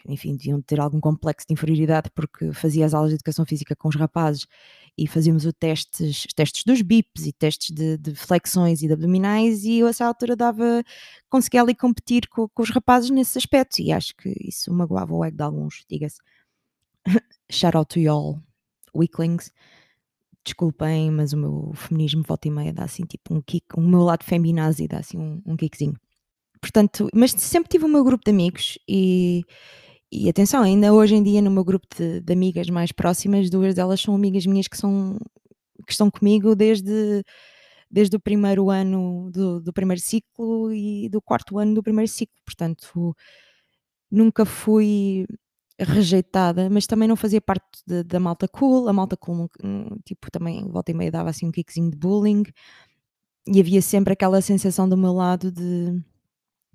enfim, 0.05 0.35
deviam 0.35 0.61
ter 0.61 0.79
algum 0.79 0.99
complexo 0.99 1.45
de 1.47 1.53
inferioridade 1.53 2.09
porque 2.11 2.53
fazia 2.53 2.85
as 2.85 2.93
aulas 2.93 3.09
de 3.09 3.15
educação 3.15 3.45
física 3.45 3.75
com 3.75 3.89
os 3.89 3.95
rapazes 3.95 4.47
e 4.97 5.07
fazíamos 5.07 5.45
os 5.45 5.53
testes, 5.59 6.25
os 6.27 6.33
testes 6.33 6.63
dos 6.63 6.81
bips 6.81 7.25
e 7.25 7.33
testes 7.33 7.71
de, 7.75 7.97
de, 7.97 8.15
flexões 8.15 8.81
e 8.81 8.87
de 8.87 8.93
abdominais 8.93 9.63
e 9.63 9.79
eu 9.79 9.87
a 9.87 9.89
essa 9.89 10.05
altura 10.05 10.35
dava, 10.35 10.83
conseguia 11.29 11.61
ali 11.61 11.75
competir 11.75 12.27
com, 12.29 12.47
com 12.47 12.63
os 12.63 12.69
rapazes 12.69 13.09
nesse 13.09 13.37
aspecto 13.37 13.81
e 13.81 13.91
acho 13.91 14.15
que 14.15 14.33
isso 14.39 14.71
magoava 14.73 15.13
o 15.13 15.23
ego 15.23 15.37
de 15.37 15.43
alguns, 15.43 15.83
diga-se. 15.89 16.19
Shout 17.51 17.75
out 17.75 17.93
to 17.93 17.99
y'all, 17.99 18.41
weaklings. 18.95 19.51
Desculpem, 20.45 21.09
mas 21.09 21.31
o 21.31 21.37
meu 21.37 21.71
feminismo 21.73 22.23
volta 22.27 22.47
e 22.47 22.51
meia 22.51 22.73
dá 22.73 22.83
assim 22.83 23.03
tipo 23.05 23.33
um 23.33 23.41
kick, 23.41 23.65
o 23.77 23.81
meu 23.81 24.01
lado 24.01 24.23
feminazi 24.23 24.87
dá 24.87 24.99
assim 24.99 25.17
um, 25.17 25.41
um 25.45 25.55
kickzinho. 25.55 25.95
Portanto, 26.59 27.09
mas 27.13 27.31
sempre 27.31 27.69
tive 27.69 27.85
o 27.85 27.89
meu 27.89 28.03
grupo 28.03 28.23
de 28.25 28.31
amigos 28.31 28.77
e, 28.87 29.43
e 30.11 30.29
atenção, 30.29 30.63
ainda 30.63 30.93
hoje 30.93 31.15
em 31.15 31.23
dia 31.23 31.41
no 31.41 31.51
meu 31.51 31.63
grupo 31.63 31.87
de, 31.95 32.21
de, 32.21 32.33
amigas 32.33 32.69
mais 32.69 32.91
próximas, 32.91 33.49
duas 33.49 33.75
delas 33.75 34.01
são 34.01 34.15
amigas 34.15 34.45
minhas 34.45 34.67
que, 34.67 34.77
são, 34.77 35.17
que 35.85 35.91
estão 35.91 36.09
comigo 36.11 36.55
desde, 36.55 37.23
desde 37.89 38.15
o 38.15 38.19
primeiro 38.19 38.69
ano 38.69 39.29
do, 39.31 39.61
do 39.61 39.73
primeiro 39.73 40.01
ciclo 40.01 40.73
e 40.73 41.09
do 41.09 41.21
quarto 41.21 41.57
ano 41.57 41.75
do 41.75 41.83
primeiro 41.83 42.09
ciclo. 42.09 42.35
Portanto, 42.45 43.15
nunca 44.11 44.45
fui 44.45 45.25
rejeitada, 45.79 46.69
mas 46.69 46.87
também 46.87 47.07
não 47.07 47.15
fazia 47.15 47.41
parte 47.41 47.65
de, 47.85 48.03
da 48.03 48.19
malta 48.19 48.47
cool. 48.47 48.87
A 48.87 48.93
malta 48.93 49.17
cool, 49.17 49.49
tipo, 50.05 50.31
também 50.31 50.67
volta 50.69 50.91
e 50.91 50.93
meia 50.93 51.11
dava 51.11 51.29
assim 51.29 51.47
um 51.47 51.51
kickzinho 51.51 51.91
de 51.91 51.97
bullying 51.97 52.43
e 53.47 53.59
havia 53.59 53.81
sempre 53.81 54.13
aquela 54.13 54.41
sensação 54.41 54.87
do 54.87 54.97
meu 54.97 55.13
lado 55.13 55.51
de 55.51 56.01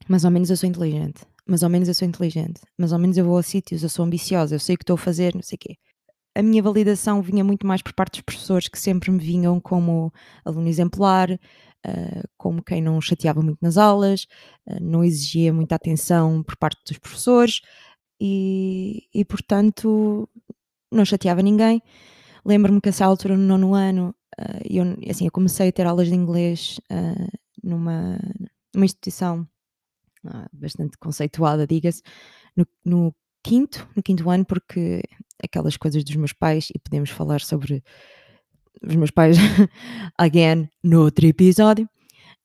mais 0.08 0.24
ou 0.24 0.30
menos 0.30 0.50
eu 0.50 0.56
sou 0.56 0.68
inteligente 0.68 1.22
mas 1.48 1.64
ao 1.64 1.70
menos 1.70 1.88
eu 1.88 1.94
sou 1.94 2.06
inteligente, 2.06 2.60
mas 2.76 2.92
ao 2.92 2.98
menos 2.98 3.16
eu 3.16 3.24
vou 3.24 3.38
a 3.38 3.42
sítios, 3.42 3.82
eu 3.82 3.88
sou 3.88 4.04
ambiciosa, 4.04 4.54
eu 4.54 4.60
sei 4.60 4.74
o 4.74 4.78
que 4.78 4.82
estou 4.84 4.94
a 4.94 4.98
fazer, 4.98 5.34
não 5.34 5.42
sei 5.42 5.56
o 5.56 5.58
quê. 5.58 5.76
A 6.34 6.42
minha 6.42 6.62
validação 6.62 7.22
vinha 7.22 7.42
muito 7.42 7.66
mais 7.66 7.82
por 7.82 7.94
parte 7.94 8.14
dos 8.14 8.20
professores 8.20 8.68
que 8.68 8.78
sempre 8.78 9.10
me 9.10 9.18
vinham 9.18 9.58
como 9.58 10.12
aluno 10.44 10.68
exemplar, 10.68 11.30
uh, 11.32 12.28
como 12.36 12.62
quem 12.62 12.82
não 12.82 13.00
chateava 13.00 13.40
muito 13.40 13.58
nas 13.62 13.78
aulas, 13.78 14.26
uh, 14.68 14.78
não 14.80 15.02
exigia 15.02 15.52
muita 15.52 15.74
atenção 15.74 16.42
por 16.42 16.56
parte 16.58 16.80
dos 16.86 16.98
professores 16.98 17.60
e, 18.20 19.08
e 19.14 19.24
portanto 19.24 20.28
não 20.90 21.04
chateava 21.04 21.42
ninguém. 21.42 21.82
Lembro-me 22.44 22.80
que 22.80 22.88
a 22.88 22.90
essa 22.90 23.04
altura, 23.04 23.36
no 23.36 23.44
nono 23.44 23.74
ano, 23.74 24.14
uh, 24.40 24.62
eu, 24.68 24.84
assim, 25.10 25.26
eu 25.26 25.32
comecei 25.32 25.68
a 25.68 25.72
ter 25.72 25.86
aulas 25.86 26.08
de 26.08 26.14
inglês 26.14 26.80
numa, 27.62 28.18
numa 28.74 28.86
instituição 28.86 29.46
ah, 30.26 30.48
bastante 30.52 30.96
conceituada, 30.98 31.66
diga-se, 31.66 32.02
no, 32.56 32.66
no, 32.84 33.14
quinto, 33.42 33.88
no 33.94 34.02
quinto 34.02 34.28
ano, 34.28 34.44
porque 34.44 35.02
aquelas 35.42 35.76
coisas 35.76 36.04
dos 36.04 36.16
meus 36.16 36.32
pais, 36.32 36.68
e 36.74 36.78
podemos 36.78 37.10
falar 37.10 37.40
sobre 37.40 37.82
os 38.82 38.94
meus 38.96 39.10
pais 39.10 39.36
again 40.18 40.68
no 40.82 41.02
outro 41.02 41.26
episódio. 41.26 41.88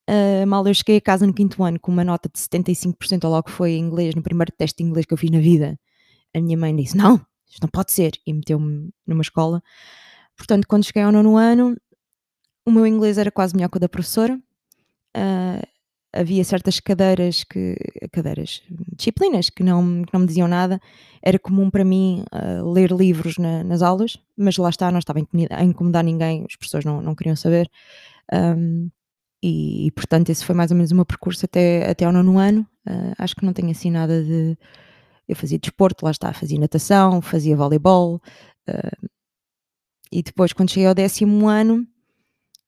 Uh, 0.08 0.46
mal 0.46 0.66
eu 0.66 0.74
cheguei 0.74 0.98
a 0.98 1.00
casa 1.00 1.26
no 1.26 1.32
quinto 1.32 1.62
ano 1.64 1.80
com 1.80 1.90
uma 1.90 2.04
nota 2.04 2.28
de 2.28 2.38
75%, 2.38 3.24
ou 3.24 3.30
logo 3.30 3.50
foi 3.50 3.72
em 3.72 3.80
inglês, 3.80 4.14
no 4.14 4.22
primeiro 4.22 4.52
teste 4.52 4.82
de 4.82 4.88
inglês 4.88 5.06
que 5.06 5.14
eu 5.14 5.18
fiz 5.18 5.30
na 5.30 5.40
vida, 5.40 5.78
a 6.34 6.40
minha 6.40 6.56
mãe 6.56 6.74
disse: 6.74 6.96
Não, 6.96 7.14
isto 7.48 7.62
não 7.62 7.68
pode 7.68 7.92
ser, 7.92 8.12
e 8.26 8.32
meteu-me 8.32 8.90
numa 9.06 9.22
escola. 9.22 9.62
Portanto, 10.36 10.66
quando 10.68 10.84
cheguei 10.84 11.02
ao 11.02 11.12
nono 11.12 11.36
ano, 11.36 11.76
o 12.66 12.70
meu 12.70 12.86
inglês 12.86 13.18
era 13.18 13.30
quase 13.30 13.54
melhor 13.54 13.68
que 13.68 13.76
o 13.76 13.80
da 13.80 13.88
professora. 13.88 14.38
Uh, 15.16 15.74
havia 16.14 16.44
certas 16.44 16.78
cadeiras 16.78 17.42
que 17.42 17.76
cadeiras 18.12 18.62
disciplinas 18.96 19.50
que 19.50 19.64
não, 19.64 20.04
que 20.04 20.12
não 20.12 20.20
me 20.20 20.26
diziam 20.26 20.46
nada 20.46 20.80
era 21.20 21.38
comum 21.38 21.68
para 21.68 21.84
mim 21.84 22.24
uh, 22.32 22.72
ler 22.72 22.92
livros 22.92 23.36
na, 23.36 23.64
nas 23.64 23.82
aulas 23.82 24.16
mas 24.36 24.56
lá 24.56 24.70
está 24.70 24.90
não 24.92 25.00
estava 25.00 25.20
a 25.50 25.64
incomodar 25.64 26.04
ninguém 26.04 26.44
as 26.48 26.56
pessoas 26.56 26.84
não, 26.84 27.02
não 27.02 27.14
queriam 27.16 27.34
saber 27.34 27.68
um, 28.32 28.88
e, 29.44 29.86
e, 29.86 29.90
portanto 29.90 30.30
esse 30.30 30.42
foi 30.42 30.54
mais 30.54 30.70
ou 30.70 30.76
menos 30.76 30.90
o 30.90 30.94
meu 30.94 31.04
percurso 31.04 31.44
até, 31.44 31.90
até 31.90 32.06
ao 32.06 32.12
nono 32.12 32.38
ano 32.38 32.66
uh, 32.88 33.12
acho 33.18 33.36
que 33.36 33.44
não 33.44 33.52
tenho 33.52 33.70
assim 33.70 33.90
nada 33.90 34.24
de 34.24 34.56
eu 35.28 35.36
fazia 35.36 35.58
desporto, 35.58 36.04
lá 36.04 36.10
está, 36.10 36.32
fazia 36.32 36.58
natação 36.58 37.20
fazia 37.20 37.54
voleibol 37.54 38.22
uh, 38.68 39.08
e 40.10 40.22
depois 40.22 40.54
quando 40.54 40.70
cheguei 40.70 40.86
ao 40.86 40.94
décimo 40.94 41.46
ano 41.46 41.86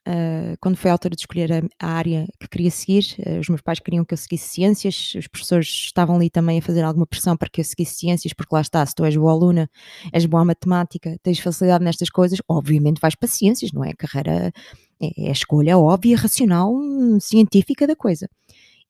Uh, 0.08 0.54
quando 0.60 0.76
foi 0.76 0.88
a 0.88 0.94
altura 0.94 1.16
de 1.16 1.22
escolher 1.22 1.52
a, 1.52 1.62
a 1.84 1.90
área 1.90 2.28
que 2.38 2.46
queria 2.46 2.70
seguir, 2.70 3.16
os 3.40 3.48
meus 3.48 3.60
pais 3.60 3.80
queriam 3.80 4.04
que 4.04 4.14
eu 4.14 4.16
seguisse 4.16 4.50
ciências, 4.50 5.12
os 5.16 5.26
professores 5.26 5.66
estavam 5.66 6.14
ali 6.14 6.30
também 6.30 6.60
a 6.60 6.62
fazer 6.62 6.84
alguma 6.84 7.04
pressão 7.04 7.36
para 7.36 7.48
que 7.48 7.60
eu 7.60 7.64
seguisse 7.64 7.96
ciências, 7.96 8.32
porque 8.32 8.54
lá 8.54 8.60
está, 8.60 8.86
se 8.86 8.94
tu 8.94 9.04
és 9.04 9.16
boa 9.16 9.32
aluna, 9.32 9.68
és 10.12 10.24
boa 10.24 10.44
matemática, 10.44 11.18
tens 11.24 11.40
facilidade 11.40 11.82
nestas 11.82 12.08
coisas, 12.08 12.38
obviamente 12.48 13.00
vais 13.00 13.16
para 13.16 13.28
ciências, 13.28 13.72
não 13.72 13.82
é? 13.82 13.94
Carreira 13.94 14.52
é, 15.00 15.26
é 15.26 15.28
a 15.28 15.32
escolha 15.32 15.78
óbvia, 15.78 16.16
racional, 16.16 16.74
científica 17.20 17.86
da 17.86 17.96
coisa. 17.96 18.28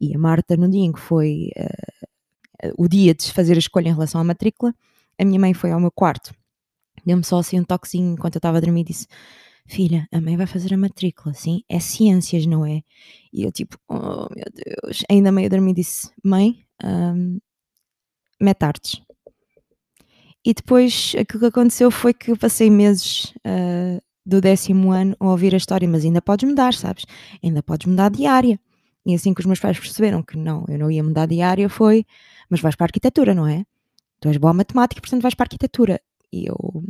E 0.00 0.14
a 0.14 0.18
Marta, 0.18 0.56
no 0.56 0.68
dia 0.68 0.84
em 0.84 0.92
que 0.92 1.00
foi 1.00 1.50
uh, 1.56 2.72
o 2.76 2.88
dia 2.88 3.14
de 3.14 3.32
fazer 3.32 3.54
a 3.54 3.58
escolha 3.58 3.88
em 3.88 3.92
relação 3.92 4.20
à 4.20 4.24
matrícula, 4.24 4.74
a 5.18 5.24
minha 5.24 5.40
mãe 5.40 5.54
foi 5.54 5.70
ao 5.70 5.80
meu 5.80 5.90
quarto, 5.90 6.34
deu-me 7.04 7.24
só 7.24 7.38
assim 7.38 7.58
um 7.58 7.64
toquezinho 7.64 8.12
enquanto 8.12 8.36
eu 8.36 8.38
estava 8.38 8.58
a 8.58 8.60
dormir 8.60 8.82
e 8.82 8.84
disse 8.84 9.06
filha, 9.66 10.06
a 10.12 10.20
mãe 10.20 10.36
vai 10.36 10.46
fazer 10.46 10.72
a 10.72 10.76
matrícula, 10.76 11.34
sim, 11.34 11.62
é 11.68 11.80
ciências, 11.80 12.46
não 12.46 12.64
é? 12.64 12.82
E 13.32 13.42
eu 13.42 13.50
tipo, 13.50 13.76
oh 13.88 14.28
meu 14.34 14.46
Deus, 14.54 15.02
ainda 15.10 15.32
meio 15.32 15.50
dormi 15.50 15.74
disse, 15.74 16.10
mãe, 16.22 16.64
um. 16.84 17.38
E 20.44 20.54
depois 20.54 21.14
aquilo 21.18 21.40
que 21.40 21.46
aconteceu 21.46 21.90
foi 21.90 22.14
que 22.14 22.30
eu 22.30 22.36
passei 22.36 22.70
meses 22.70 23.34
uh, 23.38 24.00
do 24.26 24.40
décimo 24.40 24.90
ano 24.90 25.16
a 25.20 25.26
ouvir 25.30 25.54
a 25.54 25.56
história, 25.56 25.88
mas 25.88 26.04
ainda 26.04 26.20
podes 26.20 26.48
mudar, 26.48 26.74
sabes? 26.74 27.04
Ainda 27.42 27.62
podes 27.62 27.86
mudar 27.86 28.10
de 28.10 28.26
área. 28.26 28.58
E 29.06 29.14
assim 29.14 29.32
que 29.32 29.40
os 29.40 29.46
meus 29.46 29.60
pais 29.60 29.78
perceberam 29.78 30.20
que 30.20 30.36
não, 30.36 30.64
eu 30.68 30.76
não 30.76 30.90
ia 30.90 31.02
mudar 31.02 31.26
de 31.26 31.40
área, 31.40 31.68
foi, 31.68 32.04
mas 32.50 32.60
vais 32.60 32.74
para 32.74 32.86
a 32.86 32.88
arquitetura, 32.88 33.34
não 33.34 33.46
é? 33.46 33.64
Tu 34.20 34.28
és 34.28 34.36
boa 34.36 34.52
matemática, 34.52 35.00
portanto 35.00 35.22
vais 35.22 35.34
para 35.34 35.44
a 35.44 35.46
arquitetura. 35.46 36.00
E 36.32 36.46
eu 36.46 36.84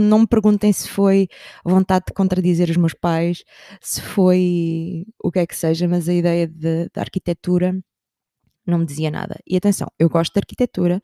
não 0.00 0.20
me 0.20 0.26
perguntem 0.26 0.72
se 0.72 0.88
foi 0.88 1.28
vontade 1.64 2.06
de 2.08 2.14
contradizer 2.14 2.70
os 2.70 2.76
meus 2.78 2.94
pais, 2.94 3.44
se 3.80 4.00
foi 4.00 5.04
o 5.22 5.30
que 5.30 5.40
é 5.40 5.46
que 5.46 5.54
seja, 5.54 5.86
mas 5.86 6.08
a 6.08 6.14
ideia 6.14 6.48
da 6.92 7.02
arquitetura 7.02 7.78
não 8.66 8.78
me 8.78 8.86
dizia 8.86 9.10
nada. 9.10 9.38
E 9.46 9.56
atenção, 9.56 9.88
eu 9.98 10.08
gosto 10.08 10.32
de 10.32 10.38
arquitetura, 10.38 11.02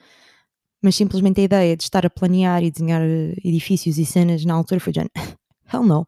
mas 0.82 0.96
simplesmente 0.96 1.40
a 1.40 1.44
ideia 1.44 1.76
de 1.76 1.82
estar 1.82 2.06
a 2.06 2.10
planear 2.10 2.62
e 2.62 2.70
desenhar 2.70 3.02
edifícios 3.44 3.98
e 3.98 4.06
cenas 4.06 4.44
na 4.44 4.54
altura 4.54 4.80
foi 4.80 4.92
já, 4.92 5.04
hell 5.72 5.84
no. 5.84 6.06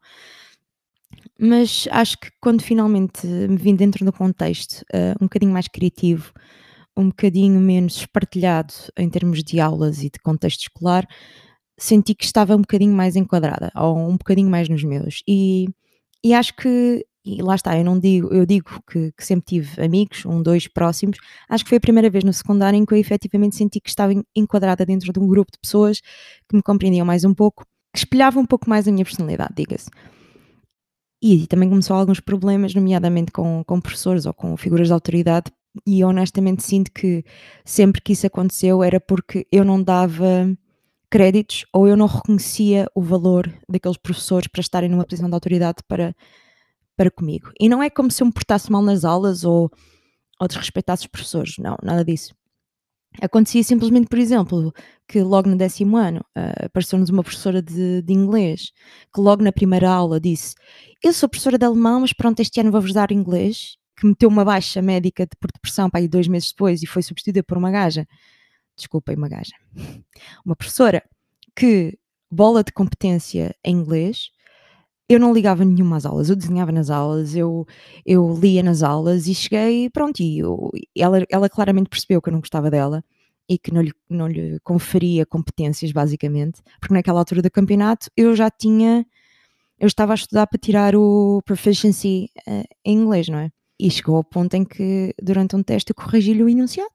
Mas 1.39 1.89
acho 1.91 2.19
que 2.19 2.31
quando 2.41 2.63
finalmente 2.63 3.27
me 3.27 3.57
vim 3.57 3.75
dentro 3.75 4.05
do 4.05 4.13
contexto 4.13 4.83
uh, 4.95 5.17
um 5.21 5.27
bocadinho 5.27 5.53
mais 5.53 5.69
criativo, 5.69 6.33
um 6.97 7.09
bocadinho 7.09 7.61
menos 7.61 7.97
espartilhado 7.97 8.73
em 8.97 9.09
termos 9.11 9.43
de 9.43 9.61
aulas 9.61 9.99
e 9.99 10.11
de 10.11 10.19
contexto 10.21 10.61
escolar, 10.61 11.07
senti 11.79 12.15
que 12.15 12.25
estava 12.25 12.55
um 12.55 12.61
bocadinho 12.61 12.95
mais 12.95 13.17
enquadrada, 13.17 13.73
ou 13.75 13.99
um 13.99 14.17
bocadinho 14.17 14.49
mais 14.49 14.69
nos 14.69 14.85
meus. 14.85 15.23
E, 15.27 15.67
e 16.25 16.33
acho 16.33 16.55
que, 16.57 17.05
e 17.25 17.43
lá 17.43 17.55
está, 17.57 17.77
eu 17.77 17.85
não 17.85 17.99
digo, 17.99 18.33
eu 18.33 18.47
digo 18.47 18.71
que, 18.91 19.13
que, 19.13 19.25
sempre 19.25 19.47
tive 19.47 19.83
amigos, 19.83 20.25
um, 20.25 20.43
dois 20.43 20.69
próximos, 20.69 21.19
acho 21.49 21.65
que 21.65 21.71
foi 21.71 21.79
a 21.79 21.81
primeira 21.81 22.09
vez 22.11 22.23
no 22.23 22.33
secundário 22.33 22.77
em 22.77 22.87
que 22.87 22.95
eu 22.95 22.99
efetivamente 22.99 23.57
senti 23.57 23.81
que 23.81 23.89
estava 23.89 24.13
enquadrada 24.37 24.87
dentro 24.87 25.13
de 25.13 25.19
um 25.19 25.27
grupo 25.27 25.51
de 25.53 25.59
pessoas 25.59 26.01
que 26.49 26.57
me 26.57 26.63
compreendiam 26.63 27.05
mais 27.05 27.25
um 27.25 27.35
pouco, 27.35 27.67
que 27.95 28.01
espelhavam 28.01 28.43
um 28.43 28.47
pouco 28.47 28.69
mais 28.69 28.89
a 28.89 28.93
minha 28.93 29.05
personalidade, 29.05 29.55
diga-se. 29.57 29.89
E 31.23 31.47
também 31.47 31.69
começou 31.69 31.97
alguns 31.97 32.19
problemas, 32.19 32.75
nomeadamente 32.75 33.31
com, 33.31 33.63
com 33.65 33.81
professores 33.81 34.27
ou 34.27 34.35
com 34.35 34.57
figuras 34.57 34.89
de 34.89 34.93
autoridade, 34.93 35.53
e 35.87 36.03
honestamente 36.05 36.65
sinto 36.65 36.91
que 36.93 37.25
sempre 37.65 38.01
que 38.01 38.13
isso 38.13 38.27
aconteceu 38.27 38.83
era 38.83 39.01
porque 39.01 39.47
eu 39.51 39.65
não 39.65 39.81
dava 39.81 40.53
créditos 41.09 41.65
ou 41.73 41.87
eu 41.87 41.97
não 41.97 42.07
reconhecia 42.07 42.89
o 42.95 43.01
valor 43.01 43.49
daqueles 43.69 43.97
professores 43.97 44.49
para 44.49 44.61
estarem 44.61 44.91
numa 44.91 45.05
posição 45.05 45.29
de 45.29 45.35
autoridade 45.35 45.79
para, 45.87 46.15
para 46.97 47.11
comigo. 47.13 47.53
E 47.61 47.69
não 47.69 47.81
é 47.81 47.89
como 47.89 48.11
se 48.11 48.23
eu 48.23 48.27
me 48.27 48.33
portasse 48.33 48.71
mal 48.71 48.83
nas 48.83 49.05
aulas 49.05 49.45
ou, 49.45 49.71
ou 50.41 50.49
desrespeitasse 50.49 51.05
os 51.05 51.09
professores, 51.09 51.59
não, 51.59 51.77
nada 51.81 52.05
disso. 52.05 52.35
Acontecia 53.21 53.63
simplesmente, 53.63 54.09
por 54.09 54.19
exemplo, 54.19 54.73
que 55.09 55.23
logo 55.23 55.49
no 55.49 55.57
décimo 55.57 55.97
ano 55.97 56.21
uh, 56.37 56.67
apareceu-nos 56.67 57.11
uma 57.11 57.23
professora 57.23 57.63
de, 57.63 58.03
de, 58.03 58.13
inglês 58.13 58.73
que 59.15 59.21
logo 59.21 59.43
na 59.43 59.53
primeira 59.53 59.91
aula 59.91 60.21
disse: 60.21 60.55
Eu 61.03 61.13
sou 61.13 61.29
professora 61.29 61.57
de 61.57 61.65
alemão, 61.65 62.01
mas 62.01 62.13
pronto, 62.13 62.41
este 62.41 62.61
ano 62.61 62.73
vou-vos 62.73 62.93
dar 62.93 63.11
inglês. 63.13 63.77
Que 63.97 64.09
meteu 64.09 64.29
uma 64.29 64.45
baixa 64.45 64.83
médica 64.83 65.25
de, 65.25 65.37
por 65.39 65.53
depressão 65.53 65.89
para 65.89 66.01
aí 66.01 66.09
dois 66.09 66.27
meses 66.27 66.51
depois 66.51 66.83
e 66.83 66.87
foi 66.87 67.01
substituída 67.01 67.45
por 67.45 67.57
uma 67.57 67.71
gaja 67.71 68.05
desculpem, 68.77 69.17
uma 69.17 69.29
gaja, 69.29 69.55
uma 70.45 70.57
professora 70.57 71.03
que 71.57 71.97
bola 72.31 72.65
de 72.65 72.73
competência 72.73 73.55
em 73.65 73.77
inglês, 73.77 74.31
eu 75.09 75.21
não 75.21 75.33
ligava 75.33 75.65
nenhuma 75.65 75.97
às 75.97 76.07
aulas, 76.07 76.31
eu 76.31 76.37
desenhava 76.37 76.73
nas 76.73 76.89
aulas, 76.91 77.35
eu, 77.37 77.67
eu 78.07 78.35
lia 78.41 78.63
nas 78.63 78.83
aulas 78.83 79.27
e 79.27 79.35
cheguei, 79.35 79.91
pronto, 79.91 80.21
e 80.21 80.39
eu, 80.39 80.71
ela, 80.97 81.25
ela 81.31 81.49
claramente 81.49 81.89
percebeu 81.91 82.23
que 82.23 82.29
eu 82.29 82.33
não 82.33 82.41
gostava 82.41 82.71
dela 82.71 83.05
e 83.49 83.59
que 83.59 83.73
não 83.73 83.83
lhe, 83.83 83.93
não 84.09 84.27
lhe 84.27 84.59
conferia 84.61 85.27
competências, 85.27 85.93
basicamente, 85.93 86.63
porque 86.81 86.95
naquela 86.95 87.21
altura 87.21 87.43
do 87.43 87.51
campeonato 87.51 88.11
eu 88.17 88.35
já 88.35 88.51
tinha, 88.51 89.07
eu 89.79 89.87
estava 89.87 90.13
a 90.13 90.17
estudar 90.17 90.47
para 90.47 90.59
tirar 90.59 90.97
o 90.97 91.43
proficiency 91.45 92.31
uh, 92.49 92.65
em 92.85 92.99
inglês, 92.99 93.29
não 93.29 93.39
é? 93.39 93.51
E 93.79 93.91
chegou 93.91 94.17
ao 94.17 94.25
ponto 94.25 94.55
em 94.55 94.65
que, 94.65 95.15
durante 95.23 95.57
um 95.57 95.63
teste, 95.63 95.91
eu 95.91 95.97
corrigi-lhe 95.97 96.43
o 96.43 96.49
enunciado. 96.49 96.93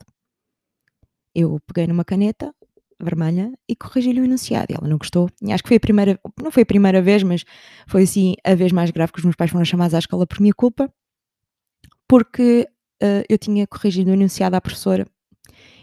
Eu 1.36 1.60
peguei 1.68 1.86
numa 1.86 2.04
caneta 2.04 2.54
vermelha 3.02 3.52
e 3.68 3.76
corrigi-lhe 3.76 4.22
o 4.22 4.26
enunciado. 4.26 4.68
E 4.70 4.76
ela 4.76 4.88
não 4.88 4.98
gostou. 4.98 5.30
E 5.42 5.52
acho 5.52 5.64
que 5.64 5.70
foi 5.70 5.78
a 5.78 5.80
primeira, 5.80 6.20
não 6.42 6.52
foi 6.52 6.64
a 6.64 6.66
primeira 6.66 7.02
vez, 7.02 7.24
mas 7.24 7.44
foi 7.88 8.04
assim 8.04 8.36
a 8.44 8.56
vez 8.56 8.72
mais 8.72 8.92
grave 8.92 9.12
que 9.12 9.20
os 9.20 9.26
meus 9.26 9.36
pais 9.36 9.52
foram 9.52 9.66
chamados 9.66 9.94
à 9.94 10.00
escola 10.00 10.28
por 10.28 10.40
minha 10.40 10.54
culpa, 10.54 10.92
porque 12.08 12.68
uh, 13.02 13.24
eu 13.30 13.38
tinha 13.38 13.66
corrigido 13.68 14.12
o 14.12 14.14
enunciado 14.14 14.56
à 14.56 14.62
professora 14.62 15.06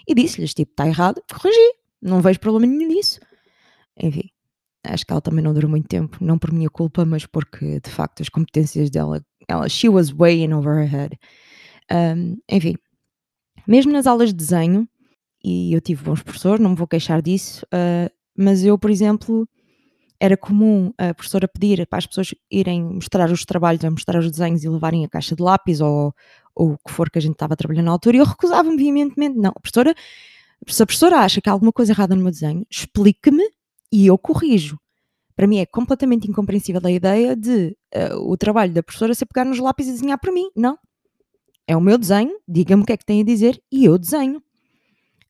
e 0.07 0.15
disse-lhes: 0.15 0.55
tipo, 0.55 0.73
está 0.73 0.87
errado, 0.87 1.23
corrigi, 1.33 1.75
não 2.01 2.21
vejo 2.21 2.41
problema 2.41 2.67
nenhum 2.67 2.89
nisso. 2.89 3.21
Enfim, 4.01 4.31
acho 4.85 5.05
que 5.07 5.13
ela 5.13 5.21
também 5.21 5.43
não 5.43 5.55
durou 5.55 5.71
muito 5.71 5.89
tempo, 5.89 6.19
não 6.21 6.39
por 6.39 6.53
minha 6.53 6.71
culpa, 6.71 7.05
mas 7.05 7.27
porque 7.27 7.81
de 7.81 7.91
facto 7.91 8.23
as 8.23 8.29
competências 8.29 8.91
dela, 8.91 9.25
ela, 9.49 9.69
she 9.69 9.89
was 9.89 10.11
way 10.11 10.43
in 10.43 10.53
over 10.53 10.75
her 10.75 10.89
head. 10.89 11.19
Um, 11.91 12.39
enfim, 12.51 12.75
mesmo 13.67 13.93
nas 13.93 14.07
aulas 14.07 14.31
de 14.31 14.35
desenho, 14.35 14.89
e 15.47 15.73
eu 15.73 15.81
tive 15.81 16.03
bons 16.03 16.25
professores, 16.25 16.61
não 16.61 16.71
me 16.71 16.77
vou 16.77 16.89
queixar 16.89 17.23
disso, 17.23 17.65
uh, 17.67 18.11
mas 18.37 18.65
eu, 18.65 18.77
por 18.77 18.91
exemplo, 18.91 19.49
era 20.19 20.37
comum 20.37 20.93
a 20.99 21.15
professora 21.15 21.47
pedir 21.47 21.87
para 21.87 21.99
as 21.99 22.07
pessoas 22.07 22.35
irem 22.51 22.83
mostrar 22.83 23.31
os 23.31 23.45
trabalhos, 23.45 23.85
a 23.85 23.91
mostrar 23.91 24.19
os 24.19 24.29
desenhos 24.29 24.65
e 24.65 24.69
levarem 24.69 25.05
a 25.05 25.09
caixa 25.09 25.37
de 25.37 25.43
lápis 25.45 25.81
ou, 25.81 26.13
ou 26.53 26.73
o 26.73 26.79
que 26.79 26.93
for 26.93 27.09
que 27.09 27.19
a 27.19 27.23
gente 27.23 27.35
estava 27.35 27.55
a 27.55 27.57
trabalhar 27.57 27.83
na 27.83 27.93
altura, 27.93 28.17
e 28.17 28.19
eu 28.19 28.25
recusava-me 28.25 28.77
veementemente. 28.77 29.39
Não, 29.39 29.53
a 29.55 29.61
professora, 29.61 29.95
se 30.67 30.83
a 30.83 30.87
professora 30.87 31.19
acha 31.19 31.41
que 31.41 31.49
há 31.49 31.53
alguma 31.53 31.73
coisa 31.73 31.93
errada 31.93 32.17
no 32.17 32.23
meu 32.23 32.33
desenho, 32.33 32.67
explique-me 32.69 33.49
e 33.93 34.05
eu 34.05 34.19
corrijo. 34.19 34.77
Para 35.37 35.47
mim 35.47 35.59
é 35.59 35.67
completamente 35.67 36.29
incompreensível 36.29 36.81
a 36.83 36.91
ideia 36.91 37.37
de 37.37 37.77
uh, 37.95 38.33
o 38.33 38.37
trabalho 38.37 38.73
da 38.73 38.83
professora 38.83 39.15
ser 39.15 39.27
pegar 39.27 39.45
nos 39.45 39.61
lápis 39.61 39.87
e 39.87 39.93
desenhar 39.93 40.19
para 40.19 40.33
mim. 40.33 40.51
Não. 40.57 40.77
É 41.69 41.77
o 41.77 41.81
meu 41.81 41.97
desenho, 41.97 42.37
diga-me 42.49 42.83
o 42.83 42.87
que 42.87 42.93
é 42.93 42.97
que 42.97 43.05
tem 43.05 43.21
a 43.21 43.25
dizer 43.25 43.63
e 43.71 43.85
eu 43.85 43.97
desenho 43.97 44.43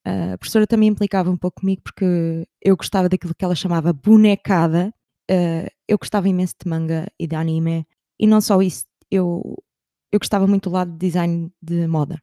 a 0.07 0.37
professora 0.37 0.65
também 0.65 0.87
implicava 0.87 1.29
um 1.29 1.35
pouco 1.35 1.59
comigo 1.59 1.81
porque 1.83 2.47
eu 2.61 2.77
gostava 2.77 3.09
daquilo 3.09 3.35
que 3.35 3.43
ela 3.43 3.55
chamava 3.55 3.91
bonecada. 3.91 4.93
Uh, 5.29 5.67
eu 5.85 5.97
gostava 5.97 6.29
imenso 6.29 6.55
de 6.63 6.69
manga 6.69 7.07
e 7.19 7.27
de 7.27 7.35
anime. 7.35 7.85
E 8.17 8.25
não 8.25 8.39
só 8.39 8.61
isso, 8.61 8.85
eu, 9.11 9.61
eu 10.09 10.19
gostava 10.19 10.47
muito 10.47 10.69
do 10.69 10.73
lado 10.73 10.91
de 10.91 10.97
design 10.97 11.51
de 11.61 11.87
moda. 11.87 12.21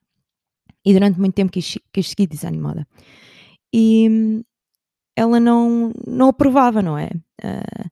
E 0.82 0.94
durante 0.94 1.20
muito 1.20 1.34
tempo 1.34 1.52
quis, 1.52 1.78
quis 1.92 2.08
seguir 2.08 2.26
design 2.26 2.56
de 2.56 2.62
moda. 2.62 2.88
E 3.72 4.08
hum, 4.08 4.42
ela 5.14 5.38
não, 5.38 5.92
não 6.06 6.28
aprovava, 6.28 6.80
não 6.80 6.96
é? 6.96 7.10
Uh, 7.42 7.90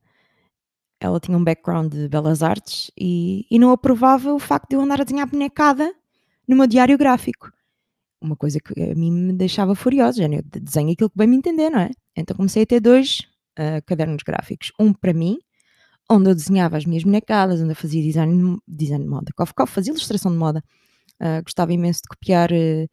ela 0.99 1.19
tinha 1.19 1.37
um 1.37 1.43
background 1.43 1.93
de 1.93 2.07
belas 2.07 2.41
artes 2.41 2.89
e, 2.97 3.45
e 3.51 3.59
não 3.59 3.71
aprovava 3.71 4.33
o 4.33 4.39
facto 4.39 4.69
de 4.69 4.75
eu 4.75 4.81
andar 4.81 5.01
a 5.01 5.03
desenhar 5.03 5.27
bonecada 5.27 5.93
no 6.47 6.55
meu 6.55 6.65
diário 6.65 6.97
gráfico 6.97 7.51
uma 8.23 8.35
coisa 8.35 8.59
que 8.59 8.81
a 8.81 8.95
mim 8.95 9.11
me 9.11 9.33
deixava 9.33 9.75
furiosa, 9.75 10.17
já, 10.17 10.27
eu 10.27 10.41
desenho 10.43 10.91
aquilo 10.91 11.09
que 11.09 11.17
bem 11.17 11.27
me 11.27 11.35
entender, 11.35 11.69
não 11.69 11.79
é? 11.79 11.91
Então 12.15 12.35
comecei 12.35 12.63
a 12.63 12.65
ter 12.65 12.79
dois 12.79 13.19
uh, 13.59 13.83
cadernos 13.85 14.23
gráficos, 14.23 14.71
um 14.79 14.93
para 14.93 15.13
mim, 15.13 15.37
onde 16.09 16.29
eu 16.29 16.35
desenhava 16.35 16.77
as 16.77 16.85
minhas 16.85 17.03
bonecadas, 17.03 17.61
onde 17.61 17.71
eu 17.71 17.75
fazia 17.75 18.01
design, 18.01 18.57
design 18.67 19.03
de 19.03 19.09
moda, 19.09 19.31
cof, 19.35 19.53
cof, 19.53 19.71
fazia 19.71 19.91
ilustração 19.91 20.31
de 20.31 20.37
moda, 20.37 20.63
uh, 21.21 21.43
gostava 21.43 21.73
imenso 21.73 22.01
de 22.03 22.09
copiar 22.09 22.51
uh, 22.51 22.89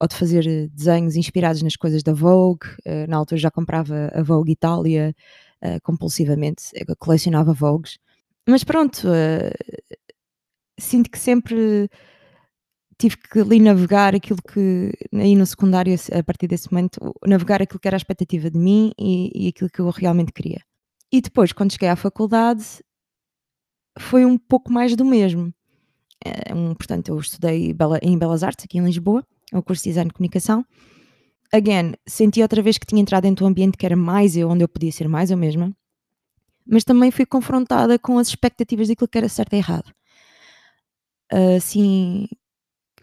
ou 0.00 0.08
de 0.08 0.16
fazer 0.16 0.68
desenhos 0.70 1.14
inspirados 1.14 1.62
nas 1.62 1.76
coisas 1.76 2.02
da 2.02 2.12
Vogue, 2.12 2.66
na 3.08 3.16
altura 3.16 3.40
já 3.40 3.52
comprava 3.52 4.10
a 4.12 4.20
Vogue 4.20 4.50
Itália 4.50 5.14
compulsivamente, 5.84 6.64
eu 6.74 6.96
colecionava 6.96 7.52
Vogues, 7.52 8.00
mas 8.44 8.64
pronto, 8.64 9.06
sinto 10.76 11.08
que 11.08 11.20
sempre 11.20 11.88
tive 13.02 13.16
que 13.16 13.40
ali 13.40 13.58
navegar 13.58 14.14
aquilo 14.14 14.38
que, 14.40 14.92
aí 15.12 15.34
no 15.34 15.44
secundário, 15.44 15.92
a 16.12 16.22
partir 16.22 16.46
desse 16.46 16.70
momento, 16.70 17.12
navegar 17.26 17.60
aquilo 17.60 17.80
que 17.80 17.88
era 17.88 17.96
a 17.96 17.98
expectativa 17.98 18.48
de 18.48 18.58
mim 18.58 18.92
e, 18.96 19.46
e 19.46 19.48
aquilo 19.48 19.68
que 19.68 19.80
eu 19.80 19.90
realmente 19.90 20.32
queria. 20.32 20.60
E 21.10 21.20
depois, 21.20 21.52
quando 21.52 21.72
cheguei 21.72 21.88
à 21.88 21.96
faculdade, 21.96 22.64
foi 23.98 24.24
um 24.24 24.38
pouco 24.38 24.72
mais 24.72 24.94
do 24.94 25.04
mesmo. 25.04 25.52
É, 26.24 26.54
um, 26.54 26.74
portanto, 26.74 27.08
eu 27.08 27.18
estudei 27.18 27.74
em 28.02 28.18
Belas 28.18 28.44
Artes, 28.44 28.64
aqui 28.64 28.78
em 28.78 28.84
Lisboa, 28.84 29.26
o 29.52 29.58
um 29.58 29.62
curso 29.62 29.82
de 29.82 29.90
Design 29.90 30.08
de 30.08 30.14
Comunicação. 30.14 30.64
Again, 31.52 31.94
senti 32.06 32.40
outra 32.40 32.62
vez 32.62 32.78
que 32.78 32.86
tinha 32.86 33.02
entrado 33.02 33.24
dentro 33.24 33.44
do 33.44 33.48
ambiente 33.48 33.76
que 33.76 33.84
era 33.84 33.96
mais 33.96 34.36
eu, 34.36 34.48
onde 34.48 34.62
eu 34.62 34.68
podia 34.68 34.92
ser 34.92 35.08
mais 35.08 35.32
eu 35.32 35.36
mesma, 35.36 35.76
mas 36.64 36.84
também 36.84 37.10
fui 37.10 37.26
confrontada 37.26 37.98
com 37.98 38.16
as 38.16 38.28
expectativas 38.28 38.86
daquilo 38.86 39.08
que 39.08 39.18
era 39.18 39.28
certo 39.28 39.54
e 39.54 39.56
errado. 39.56 39.92
Assim, 41.56 42.28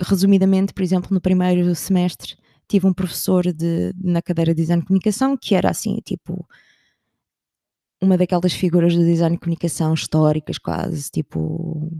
resumidamente, 0.01 0.73
por 0.73 0.83
exemplo, 0.83 1.09
no 1.11 1.21
primeiro 1.21 1.73
semestre 1.75 2.37
tive 2.67 2.85
um 2.85 2.93
professor 2.93 3.51
de, 3.51 3.93
na 3.99 4.21
cadeira 4.21 4.53
de 4.53 4.61
design 4.61 4.81
de 4.81 4.87
comunicação 4.87 5.35
que 5.35 5.55
era 5.55 5.69
assim, 5.69 5.99
tipo, 6.05 6.47
uma 8.01 8.17
daquelas 8.17 8.53
figuras 8.53 8.93
de 8.93 9.03
design 9.03 9.35
de 9.35 9.39
comunicação 9.39 9.93
históricas, 9.93 10.57
quase, 10.59 11.09
tipo, 11.09 11.91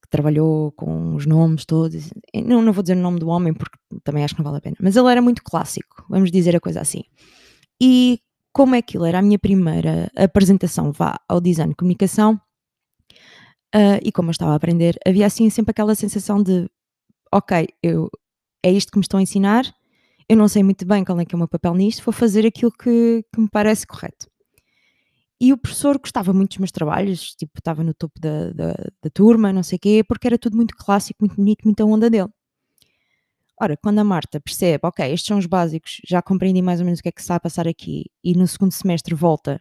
que 0.00 0.08
trabalhou 0.08 0.70
com 0.72 1.16
os 1.16 1.26
nomes 1.26 1.64
todos. 1.64 2.10
Não, 2.34 2.62
não 2.62 2.72
vou 2.72 2.82
dizer 2.82 2.96
o 2.96 3.00
nome 3.00 3.18
do 3.18 3.28
homem 3.28 3.52
porque 3.52 3.76
também 4.04 4.24
acho 4.24 4.34
que 4.34 4.40
não 4.40 4.44
vale 4.44 4.58
a 4.58 4.60
pena, 4.60 4.76
mas 4.80 4.96
ele 4.96 5.10
era 5.10 5.20
muito 5.20 5.42
clássico, 5.42 6.04
vamos 6.08 6.30
dizer 6.30 6.54
a 6.54 6.60
coisa 6.60 6.80
assim. 6.80 7.02
E 7.82 8.20
como 8.52 8.76
é 8.76 8.80
que 8.80 8.96
ele 8.96 9.08
era 9.08 9.18
a 9.18 9.22
minha 9.22 9.38
primeira 9.38 10.10
apresentação 10.16 10.92
vá 10.92 11.18
ao 11.28 11.40
design 11.40 11.70
de 11.70 11.76
comunicação, 11.76 12.40
uh, 13.74 13.98
e 14.02 14.12
como 14.12 14.28
eu 14.28 14.32
estava 14.32 14.52
a 14.52 14.54
aprender, 14.54 14.96
havia 15.04 15.26
assim 15.26 15.50
sempre 15.50 15.72
aquela 15.72 15.96
sensação 15.96 16.40
de 16.40 16.70
ok, 17.34 17.66
eu, 17.82 18.08
é 18.62 18.70
isto 18.70 18.92
que 18.92 18.98
me 18.98 19.02
estão 19.02 19.18
a 19.18 19.22
ensinar, 19.22 19.64
eu 20.28 20.36
não 20.36 20.46
sei 20.46 20.62
muito 20.62 20.86
bem 20.86 21.04
qual 21.04 21.18
é 21.18 21.24
que 21.24 21.34
é 21.34 21.36
o 21.36 21.38
meu 21.38 21.48
papel 21.48 21.74
nisto, 21.74 22.04
vou 22.04 22.12
fazer 22.12 22.46
aquilo 22.46 22.70
que, 22.70 23.24
que 23.32 23.40
me 23.40 23.48
parece 23.50 23.84
correto. 23.86 24.28
E 25.40 25.52
o 25.52 25.58
professor 25.58 25.98
gostava 25.98 26.32
muito 26.32 26.50
dos 26.50 26.58
meus 26.58 26.70
trabalhos, 26.70 27.34
tipo, 27.34 27.58
estava 27.58 27.82
no 27.82 27.92
topo 27.92 28.20
da, 28.20 28.50
da, 28.52 28.72
da 29.02 29.10
turma, 29.12 29.52
não 29.52 29.64
sei 29.64 29.76
o 29.76 29.80
quê, 29.80 30.04
porque 30.06 30.28
era 30.28 30.38
tudo 30.38 30.56
muito 30.56 30.76
clássico, 30.76 31.18
muito 31.20 31.34
bonito, 31.34 31.64
muita 31.64 31.84
onda 31.84 32.08
dele. 32.08 32.28
Ora, 33.60 33.76
quando 33.76 33.98
a 33.98 34.04
Marta 34.04 34.40
percebe, 34.40 34.80
ok, 34.84 35.12
estes 35.12 35.26
são 35.26 35.38
os 35.38 35.46
básicos, 35.46 36.00
já 36.06 36.22
compreendi 36.22 36.62
mais 36.62 36.80
ou 36.80 36.86
menos 36.86 37.00
o 37.00 37.02
que 37.02 37.08
é 37.08 37.12
que 37.12 37.20
se 37.20 37.24
está 37.24 37.34
a 37.34 37.40
passar 37.40 37.66
aqui, 37.66 38.06
e 38.22 38.34
no 38.34 38.46
segundo 38.46 38.72
semestre 38.72 39.14
volta 39.14 39.60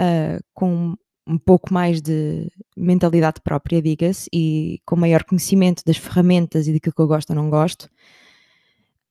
uh, 0.00 0.42
com 0.54 0.96
um 1.28 1.38
pouco 1.38 1.72
mais 1.72 2.00
de 2.00 2.50
mentalidade 2.76 3.40
própria, 3.42 3.82
diga-se, 3.82 4.28
e 4.32 4.80
com 4.86 4.96
maior 4.96 5.24
conhecimento 5.24 5.84
das 5.84 5.98
ferramentas 5.98 6.66
e 6.66 6.72
daquilo 6.72 6.94
que 6.94 7.02
eu 7.02 7.06
gosto 7.06 7.30
ou 7.30 7.36
não 7.36 7.50
gosto, 7.50 7.88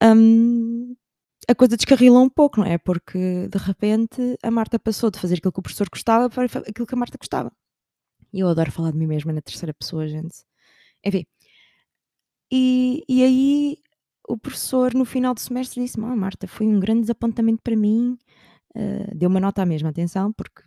um, 0.03 0.95
a 1.47 1.53
coisa 1.55 1.77
descarrilou 1.77 2.23
um 2.23 2.29
pouco, 2.29 2.59
não 2.59 2.67
é? 2.67 2.77
Porque 2.77 3.47
de 3.47 3.57
repente 3.57 4.37
a 4.41 4.49
Marta 4.49 4.79
passou 4.79 5.11
de 5.11 5.19
fazer 5.19 5.35
aquilo 5.35 5.51
que 5.51 5.59
o 5.59 5.63
professor 5.63 5.87
gostava 5.89 6.29
para 6.29 6.45
aquilo 6.45 6.87
que 6.87 6.95
a 6.95 6.97
Marta 6.97 7.17
gostava. 7.17 7.51
E 8.33 8.39
eu 8.39 8.47
adoro 8.49 8.71
falar 8.71 8.91
de 8.91 8.97
mim 8.97 9.07
mesma 9.07 9.31
na 9.31 9.41
terceira 9.41 9.73
pessoa, 9.73 10.07
gente. 10.07 10.43
Enfim. 11.05 11.25
E, 12.51 13.03
e 13.07 13.23
aí 13.23 13.77
o 14.27 14.37
professor 14.37 14.93
no 14.93 15.05
final 15.05 15.33
do 15.33 15.39
semestre 15.39 15.81
disse: 15.81 15.99
oh, 15.99 16.15
Marta, 16.15 16.47
foi 16.47 16.67
um 16.67 16.79
grande 16.79 17.01
desapontamento 17.01 17.61
para 17.63 17.75
mim. 17.75 18.17
Uh, 18.75 19.15
deu 19.15 19.29
uma 19.29 19.39
nota 19.39 19.61
à 19.61 19.65
mesma, 19.65 19.89
atenção, 19.89 20.31
porque 20.33 20.61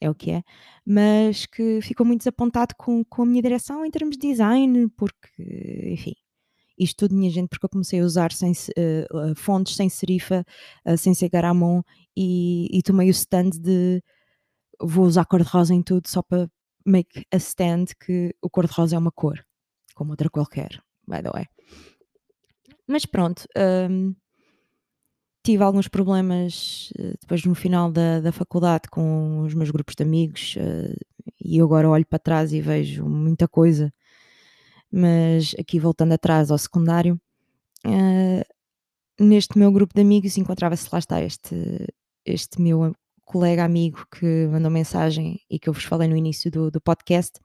é 0.00 0.10
o 0.10 0.14
que 0.14 0.30
é, 0.30 0.42
mas 0.84 1.46
que 1.46 1.80
ficou 1.80 2.04
muito 2.06 2.20
desapontado 2.20 2.74
com, 2.76 3.04
com 3.04 3.22
a 3.22 3.26
minha 3.26 3.42
direção 3.42 3.84
em 3.84 3.90
termos 3.90 4.16
de 4.16 4.28
design, 4.28 4.88
porque, 4.96 5.88
enfim, 5.92 6.14
isto 6.78 6.96
tudo, 6.96 7.14
minha 7.14 7.30
gente, 7.30 7.48
porque 7.48 7.64
eu 7.64 7.70
comecei 7.70 8.00
a 8.00 8.04
usar 8.04 8.32
sem, 8.32 8.52
uh, 8.52 9.34
fontes 9.34 9.76
sem 9.76 9.88
serifa, 9.88 10.44
uh, 10.86 10.96
sem 10.96 11.14
ser 11.14 11.30
Garamond, 11.30 11.82
e, 12.16 12.68
e 12.70 12.82
tomei 12.82 13.08
o 13.08 13.10
stand 13.10 13.50
de 13.50 14.02
vou 14.80 15.06
usar 15.06 15.24
cor-de-rosa 15.24 15.74
em 15.74 15.82
tudo 15.82 16.06
só 16.06 16.22
para 16.22 16.50
make 16.84 17.24
a 17.32 17.36
stand 17.36 17.86
que 17.98 18.34
o 18.42 18.50
cor-de-rosa 18.50 18.96
é 18.96 18.98
uma 18.98 19.10
cor, 19.10 19.42
como 19.94 20.10
outra 20.10 20.28
qualquer, 20.28 20.82
by 21.06 21.22
the 21.22 21.30
way. 21.30 21.46
Mas 22.86 23.06
pronto, 23.06 23.46
um, 23.90 24.14
tive 25.46 25.62
alguns 25.62 25.86
problemas 25.86 26.90
uh, 26.98 27.16
depois 27.20 27.44
no 27.44 27.54
final 27.54 27.88
da, 27.88 28.20
da 28.20 28.32
faculdade 28.32 28.88
com 28.90 29.42
os 29.42 29.54
meus 29.54 29.70
grupos 29.70 29.94
de 29.94 30.02
amigos 30.02 30.56
uh, 30.56 30.96
e 31.40 31.60
agora 31.60 31.88
olho 31.88 32.04
para 32.04 32.18
trás 32.18 32.52
e 32.52 32.60
vejo 32.60 33.06
muita 33.08 33.46
coisa, 33.46 33.94
mas 34.90 35.54
aqui 35.56 35.78
voltando 35.78 36.14
atrás 36.14 36.50
ao 36.50 36.58
secundário, 36.58 37.20
uh, 37.86 39.22
neste 39.24 39.56
meu 39.56 39.70
grupo 39.70 39.94
de 39.94 40.00
amigos 40.00 40.36
encontrava-se 40.36 40.88
lá 40.92 40.98
está 40.98 41.22
este, 41.22 41.54
este 42.24 42.60
meu 42.60 42.92
colega 43.24 43.64
amigo 43.64 44.04
que 44.10 44.48
mandou 44.48 44.70
mensagem 44.70 45.38
e 45.48 45.60
que 45.60 45.68
eu 45.68 45.72
vos 45.72 45.84
falei 45.84 46.08
no 46.08 46.16
início 46.16 46.50
do, 46.50 46.72
do 46.72 46.80
podcast, 46.80 47.38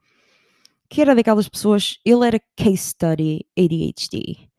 que 0.88 1.00
era 1.00 1.14
daquelas 1.14 1.48
pessoas, 1.48 2.00
ele 2.04 2.26
era 2.26 2.40
case 2.56 2.78
study 2.78 3.46
ADHD 3.56 4.51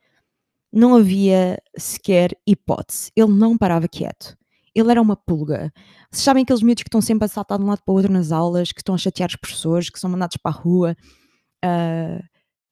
não 0.73 0.95
havia 0.95 1.61
sequer 1.77 2.35
hipótese. 2.47 3.11
Ele 3.15 3.31
não 3.31 3.57
parava 3.57 3.87
quieto. 3.87 4.35
Ele 4.73 4.89
era 4.89 5.01
uma 5.01 5.15
pulga. 5.15 5.71
Vocês 6.09 6.23
sabem 6.23 6.41
aqueles 6.41 6.63
miúdos 6.63 6.81
que 6.81 6.87
estão 6.89 7.01
sempre 7.01 7.25
a 7.25 7.27
saltar 7.27 7.59
de 7.59 7.63
um 7.63 7.67
lado 7.67 7.81
para 7.85 7.91
o 7.91 7.95
outro 7.95 8.11
nas 8.11 8.31
aulas, 8.31 8.71
que 8.71 8.81
estão 8.81 8.95
a 8.95 8.97
chatear 8.97 9.29
os 9.29 9.35
professores, 9.35 9.89
que 9.89 9.99
são 9.99 10.09
mandados 10.09 10.37
para 10.37 10.51
a 10.51 10.55
rua. 10.55 10.97
Uh, 11.63 12.23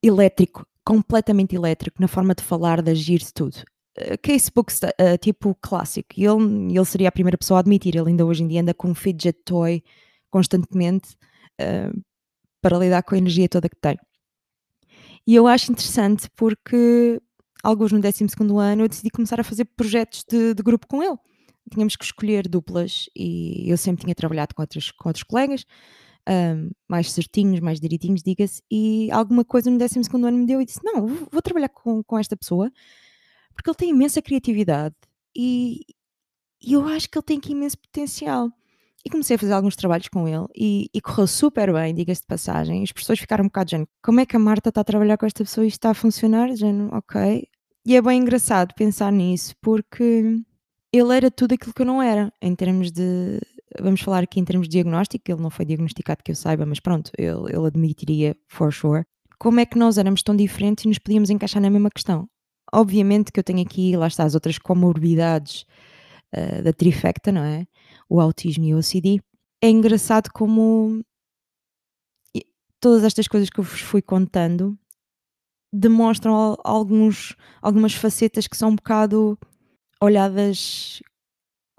elétrico, 0.01 0.65
completamente 0.83 1.55
elétrico, 1.55 2.01
na 2.01 2.07
forma 2.07 2.33
de 2.33 2.43
falar, 2.43 2.81
de 2.81 2.89
agir, 2.89 3.19
de 3.19 3.31
tudo. 3.31 3.57
Uh, 3.99 4.17
Casebook, 4.19 4.73
uh, 4.73 5.17
tipo 5.19 5.55
clássico. 5.61 6.09
E 6.17 6.25
ele, 6.25 6.73
ele 6.75 6.85
seria 6.85 7.09
a 7.09 7.11
primeira 7.11 7.37
pessoa 7.37 7.59
a 7.59 7.61
admitir. 7.61 7.95
Ele 7.95 8.09
ainda 8.09 8.25
hoje 8.25 8.43
em 8.43 8.47
dia 8.47 8.61
anda 8.61 8.73
com 8.73 8.89
um 8.89 8.95
fidget 8.95 9.37
toy 9.45 9.83
constantemente 10.31 11.15
uh, 11.61 12.01
para 12.61 12.79
lidar 12.79 13.03
com 13.03 13.13
a 13.13 13.17
energia 13.19 13.47
toda 13.47 13.69
que 13.69 13.79
tem. 13.79 13.95
E 15.27 15.35
eu 15.35 15.45
acho 15.47 15.71
interessante 15.71 16.27
porque, 16.35 17.21
alguns 17.63 17.91
no 17.91 17.99
12 17.99 18.25
ano, 18.59 18.83
eu 18.83 18.87
decidi 18.87 19.09
começar 19.09 19.39
a 19.39 19.43
fazer 19.43 19.65
projetos 19.65 20.23
de, 20.27 20.53
de, 20.53 20.63
grupo 20.63 20.87
com 20.87 21.01
ele. 21.03 21.17
Tínhamos 21.71 21.95
que 21.95 22.03
escolher 22.03 22.47
duplas 22.47 23.05
e 23.15 23.69
eu 23.69 23.77
sempre 23.77 24.03
tinha 24.03 24.15
trabalhado 24.15 24.53
com 24.55 24.61
outros, 24.61 24.91
com 24.91 25.09
outros 25.09 25.23
colegas, 25.23 25.65
um, 26.27 26.69
mais 26.87 27.11
certinhos, 27.11 27.59
mais 27.59 27.79
direitinhos, 27.79 28.21
diga-se, 28.23 28.61
e 28.69 29.09
alguma 29.11 29.45
coisa 29.45 29.69
no 29.69 29.77
12 29.77 29.99
ano 30.13 30.37
me 30.37 30.45
deu 30.45 30.61
e 30.61 30.65
disse: 30.65 30.79
Não, 30.83 31.07
vou, 31.07 31.27
vou 31.31 31.41
trabalhar 31.41 31.69
com, 31.69 32.03
com 32.03 32.17
esta 32.17 32.35
pessoa 32.35 32.71
porque 33.53 33.69
ele 33.69 33.77
tem 33.77 33.89
imensa 33.89 34.21
criatividade 34.21 34.95
e, 35.35 35.85
e 36.61 36.73
eu 36.73 36.87
acho 36.87 37.09
que 37.09 37.17
ele 37.17 37.25
tem 37.25 37.37
aqui 37.37 37.51
imenso 37.51 37.77
potencial. 37.77 38.51
E 39.03 39.09
comecei 39.09 39.35
a 39.35 39.39
fazer 39.39 39.53
alguns 39.53 39.75
trabalhos 39.75 40.07
com 40.09 40.27
ele 40.27 40.45
e, 40.55 40.87
e 40.93 41.01
correu 41.01 41.25
super 41.25 41.73
bem, 41.73 41.93
diga-se 41.93 42.21
de 42.21 42.27
passagem. 42.27 42.83
As 42.83 42.91
pessoas 42.91 43.17
ficaram 43.17 43.43
um 43.43 43.47
bocado 43.47 43.75
de 43.75 43.87
como 44.01 44.19
é 44.19 44.27
que 44.27 44.35
a 44.35 44.39
Marta 44.39 44.69
está 44.69 44.81
a 44.81 44.83
trabalhar 44.83 45.17
com 45.17 45.25
esta 45.25 45.43
pessoa 45.43 45.65
e 45.65 45.69
está 45.69 45.89
a 45.89 45.93
funcionar? 45.95 46.55
Género, 46.55 46.95
ok. 46.95 47.47
E 47.85 47.95
é 47.95 48.01
bem 48.01 48.21
engraçado 48.21 48.73
pensar 48.75 49.11
nisso 49.11 49.55
porque 49.61 50.39
ele 50.93 51.15
era 51.15 51.31
tudo 51.31 51.53
aquilo 51.53 51.73
que 51.73 51.81
eu 51.81 51.85
não 51.85 52.01
era, 52.01 52.31
em 52.41 52.55
termos 52.55 52.91
de. 52.91 53.39
Vamos 53.79 54.01
falar 54.01 54.23
aqui 54.23 54.39
em 54.39 54.45
termos 54.45 54.67
de 54.67 54.73
diagnóstico, 54.73 55.31
ele 55.31 55.41
não 55.41 55.49
foi 55.49 55.65
diagnosticado 55.65 56.21
que 56.23 56.31
eu 56.31 56.35
saiba, 56.35 56.65
mas 56.65 56.79
pronto, 56.79 57.09
ele, 57.17 57.53
ele 57.53 57.67
admitiria 57.67 58.35
for 58.47 58.71
sure. 58.73 59.03
Como 59.39 59.59
é 59.59 59.65
que 59.65 59.77
nós 59.77 59.97
éramos 59.97 60.21
tão 60.21 60.35
diferentes 60.35 60.83
e 60.83 60.87
nos 60.87 60.99
podíamos 60.99 61.29
encaixar 61.29 61.61
na 61.61 61.69
mesma 61.69 61.89
questão? 61.89 62.27
Obviamente 62.73 63.31
que 63.31 63.39
eu 63.39 63.43
tenho 63.43 63.61
aqui, 63.61 63.95
lá 63.95 64.07
está, 64.07 64.25
as 64.25 64.35
outras 64.35 64.57
comorbidades 64.57 65.65
uh, 66.35 66.61
da 66.61 66.73
trifecta, 66.73 67.31
não 67.31 67.43
é? 67.43 67.65
o 68.11 68.19
autismo 68.19 68.65
e 68.65 68.73
o 68.73 68.77
OCD, 68.77 69.21
é 69.63 69.69
engraçado 69.69 70.29
como 70.33 71.01
todas 72.81 73.05
estas 73.05 73.25
coisas 73.25 73.49
que 73.49 73.57
eu 73.57 73.63
vos 73.63 73.79
fui 73.79 74.01
contando 74.01 74.77
demonstram 75.71 76.57
alguns, 76.63 77.35
algumas 77.61 77.93
facetas 77.93 78.47
que 78.47 78.57
são 78.57 78.69
um 78.69 78.75
bocado 78.75 79.37
olhadas 80.01 81.01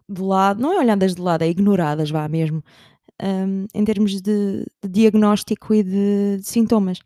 de 0.08 0.22
lado, 0.22 0.60
não 0.60 0.72
é 0.72 0.78
olhadas 0.78 1.14
de 1.14 1.20
lado, 1.20 1.42
é 1.42 1.48
ignoradas, 1.48 2.10
vá 2.10 2.28
mesmo, 2.28 2.62
um, 3.22 3.66
em 3.74 3.84
termos 3.84 4.20
de, 4.20 4.64
de, 4.82 4.88
diagnóstico 4.88 5.74
e 5.74 5.82
de, 5.82 6.38
de 6.38 6.46
sintomas. 6.46 6.98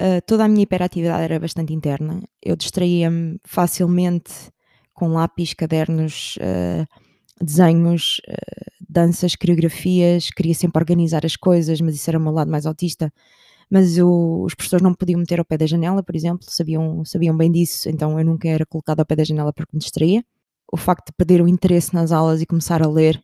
Uh, 0.00 0.20
toda 0.26 0.44
a 0.44 0.48
minha 0.48 0.62
hiperatividade 0.62 1.22
era 1.22 1.38
bastante 1.38 1.74
interna, 1.74 2.22
eu 2.42 2.56
distraía-me 2.56 3.38
facilmente 3.44 4.32
com 4.94 5.08
lápis, 5.08 5.52
cadernos, 5.52 6.36
uh, 6.36 6.86
desenhos, 7.42 8.20
uh, 8.28 8.70
danças, 8.88 9.36
coreografias, 9.36 10.30
queria 10.30 10.54
sempre 10.54 10.80
organizar 10.80 11.24
as 11.26 11.36
coisas, 11.36 11.80
mas 11.80 11.94
isso 11.94 12.08
era 12.08 12.18
o 12.18 12.22
meu 12.22 12.32
lado 12.32 12.50
mais 12.50 12.64
autista. 12.64 13.12
Mas 13.70 13.96
os 13.98 14.54
professores 14.54 14.82
não 14.82 14.90
me 14.90 14.96
podiam 14.96 15.20
meter 15.20 15.38
ao 15.38 15.44
pé 15.44 15.56
da 15.56 15.66
janela, 15.66 16.02
por 16.02 16.16
exemplo, 16.16 16.44
sabiam, 16.50 17.04
sabiam 17.04 17.36
bem 17.36 17.52
disso, 17.52 17.88
então 17.88 18.18
eu 18.18 18.24
nunca 18.24 18.48
era 18.48 18.66
colocado 18.66 19.00
ao 19.00 19.06
pé 19.06 19.16
da 19.16 19.24
janela 19.24 19.52
porque 19.52 19.70
me 19.72 19.80
distraía. 19.80 20.24
O 20.72 20.76
facto 20.76 21.06
de 21.06 21.12
perder 21.12 21.40
o 21.40 21.48
interesse 21.48 21.94
nas 21.94 22.12
aulas 22.12 22.42
e 22.42 22.46
começar 22.46 22.82
a 22.82 22.88
ler 22.88 23.22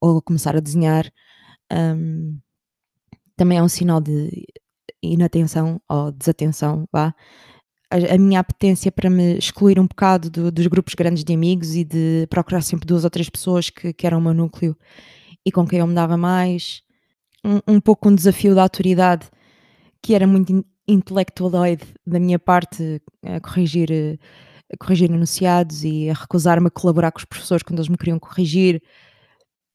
ou 0.00 0.20
começar 0.20 0.56
a 0.56 0.60
desenhar 0.60 1.10
um, 1.72 2.38
também 3.36 3.58
é 3.58 3.62
um 3.62 3.68
sinal 3.68 4.00
de 4.00 4.46
inatenção 5.02 5.80
ou 5.88 6.12
desatenção, 6.12 6.86
vá 6.92 7.14
a, 7.90 8.14
a, 8.14 8.18
minha 8.18 8.40
apetência 8.40 8.90
para 8.90 9.08
me 9.08 9.38
excluir 9.38 9.78
um 9.78 9.86
bocado 9.86 10.30
do, 10.30 10.50
dos 10.50 10.66
grupos 10.66 10.94
grandes 10.94 11.24
de 11.24 11.32
amigos 11.32 11.74
e 11.74 11.84
de 11.84 12.26
procurar 12.28 12.62
sempre 12.62 12.86
duas 12.86 13.04
ou 13.04 13.10
três 13.10 13.30
pessoas 13.30 13.70
que, 13.70 13.92
que 13.92 14.06
eram 14.06 14.18
o 14.18 14.22
meu 14.22 14.34
núcleo 14.34 14.76
e 15.44 15.52
com 15.52 15.66
quem 15.66 15.78
eu 15.78 15.86
me 15.86 15.94
dava 15.94 16.16
mais. 16.16 16.82
Um, 17.44 17.74
um 17.74 17.80
pouco 17.80 18.08
um 18.08 18.14
desafio 18.14 18.54
da 18.54 18.62
autoridade 18.62 19.28
que 20.02 20.14
era 20.14 20.26
muito 20.26 20.64
intelectualoide 20.86 21.84
da 22.06 22.20
minha 22.20 22.38
parte 22.38 23.02
a 23.22 23.40
corrigir, 23.40 24.18
a 24.72 24.76
corrigir 24.76 25.10
enunciados 25.10 25.84
e 25.84 26.08
a 26.08 26.14
recusar-me 26.14 26.68
a 26.68 26.70
colaborar 26.70 27.10
com 27.12 27.18
os 27.18 27.24
professores 27.24 27.62
quando 27.62 27.78
eles 27.78 27.88
me 27.88 27.96
queriam 27.96 28.18
corrigir. 28.18 28.82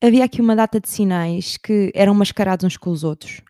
Havia 0.02 0.26
aqui 0.26 0.42
uma 0.42 0.56
data 0.56 0.80
de 0.80 0.90
sinais 0.90 1.58
que 1.58 1.92
eram 1.94 2.14
mascarados 2.14 2.66
uns 2.66 2.78
com 2.78 2.90
os 2.90 3.04
outros, 3.04 3.42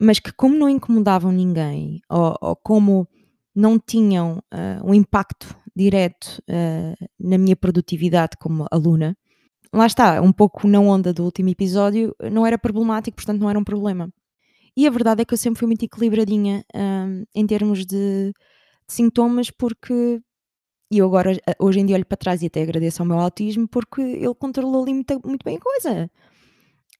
mas 0.00 0.20
que, 0.20 0.32
como 0.32 0.56
não 0.56 0.68
incomodavam 0.68 1.32
ninguém, 1.32 2.00
ou, 2.08 2.36
ou 2.40 2.56
como 2.56 3.08
não 3.54 3.78
tinham 3.78 4.38
uh, 4.52 4.88
um 4.88 4.94
impacto 4.94 5.56
direto 5.74 6.42
uh, 6.48 7.08
na 7.18 7.38
minha 7.38 7.56
produtividade 7.56 8.36
como 8.38 8.66
aluna, 8.70 9.16
lá 9.72 9.86
está, 9.86 10.20
um 10.20 10.32
pouco 10.32 10.68
na 10.68 10.80
onda 10.80 11.12
do 11.12 11.24
último 11.24 11.48
episódio, 11.48 12.14
não 12.30 12.46
era 12.46 12.58
problemático, 12.58 13.16
portanto 13.16 13.40
não 13.40 13.50
era 13.50 13.58
um 13.58 13.64
problema. 13.64 14.10
E 14.76 14.86
a 14.86 14.90
verdade 14.90 15.22
é 15.22 15.24
que 15.24 15.34
eu 15.34 15.38
sempre 15.38 15.58
fui 15.58 15.66
muito 15.66 15.84
equilibradinha 15.84 16.64
um, 16.74 17.24
em 17.34 17.46
termos 17.46 17.80
de, 17.80 18.32
de, 18.32 18.34
sintomas, 18.88 19.50
porque 19.50 20.20
e 20.90 20.98
eu 20.98 21.06
agora, 21.06 21.38
hoje 21.58 21.80
em 21.80 21.86
dia, 21.86 21.96
olho 21.96 22.04
para 22.04 22.18
trás 22.18 22.42
e 22.42 22.46
até 22.46 22.62
agradeço 22.62 23.00
ao 23.00 23.06
meu 23.08 23.18
autismo, 23.18 23.66
porque 23.66 24.02
ele 24.02 24.34
controlou 24.34 24.82
ali 24.82 24.92
muito, 24.92 25.20
muito 25.24 25.42
bem 25.42 25.56
a 25.56 25.60
coisa. 25.60 26.10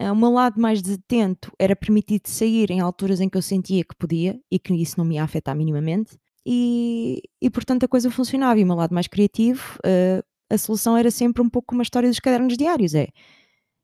O 0.00 0.14
meu 0.14 0.30
lado 0.30 0.60
mais 0.60 0.80
detento 0.80 1.52
era 1.58 1.76
permitido 1.76 2.26
sair 2.26 2.70
em 2.70 2.80
alturas 2.80 3.20
em 3.20 3.28
que 3.28 3.36
eu 3.36 3.42
sentia 3.42 3.84
que 3.84 3.94
podia 3.94 4.40
e 4.50 4.58
que 4.58 4.72
isso 4.74 4.94
não 4.98 5.04
me 5.04 5.16
ia 5.16 5.22
afetar 5.22 5.54
minimamente 5.54 6.18
e, 6.44 7.22
e 7.40 7.50
portanto 7.50 7.84
a 7.84 7.88
coisa 7.88 8.10
funcionava. 8.10 8.58
E 8.58 8.64
o 8.64 8.66
meu 8.66 8.76
lado 8.76 8.94
mais 8.94 9.06
criativo, 9.06 9.78
uh, 9.80 10.24
a 10.50 10.58
solução 10.58 10.96
era 10.96 11.10
sempre 11.10 11.42
um 11.42 11.48
pouco 11.48 11.68
como 11.68 11.80
a 11.80 11.84
história 11.84 12.08
dos 12.08 12.20
cadernos 12.20 12.56
diários: 12.56 12.94
é 12.94 13.08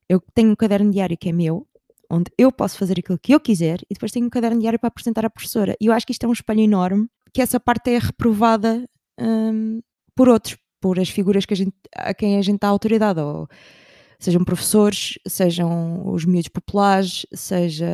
eu 0.08 0.20
tenho 0.34 0.50
um 0.50 0.56
caderno 0.56 0.90
diário 0.90 1.16
que 1.18 1.28
é 1.28 1.32
meu, 1.32 1.66
onde 2.10 2.30
eu 2.38 2.50
posso 2.50 2.78
fazer 2.78 2.98
aquilo 2.98 3.18
que 3.18 3.34
eu 3.34 3.40
quiser, 3.40 3.80
e 3.82 3.94
depois 3.94 4.12
tenho 4.12 4.26
um 4.26 4.30
caderno 4.30 4.60
diário 4.60 4.78
para 4.78 4.88
apresentar 4.88 5.24
à 5.24 5.30
professora. 5.30 5.76
E 5.80 5.86
eu 5.86 5.92
acho 5.92 6.06
que 6.06 6.12
isto 6.12 6.24
é 6.24 6.28
um 6.28 6.32
espelho 6.32 6.60
enorme, 6.60 7.06
que 7.32 7.42
essa 7.42 7.60
parte 7.60 7.90
é 7.90 7.98
reprovada 7.98 8.88
um, 9.20 9.80
por 10.14 10.28
outros, 10.28 10.56
por 10.80 10.98
as 10.98 11.08
figuras 11.08 11.44
que 11.44 11.54
a, 11.54 11.56
gente, 11.56 11.74
a 11.94 12.14
quem 12.14 12.38
a 12.38 12.42
gente 12.42 12.60
dá 12.60 12.68
autoridade, 12.68 13.20
ou 13.20 13.46
sejam 14.18 14.44
professores, 14.44 15.18
sejam 15.26 16.08
os 16.08 16.24
miúdos 16.24 16.48
populares, 16.48 17.26
seja 17.34 17.86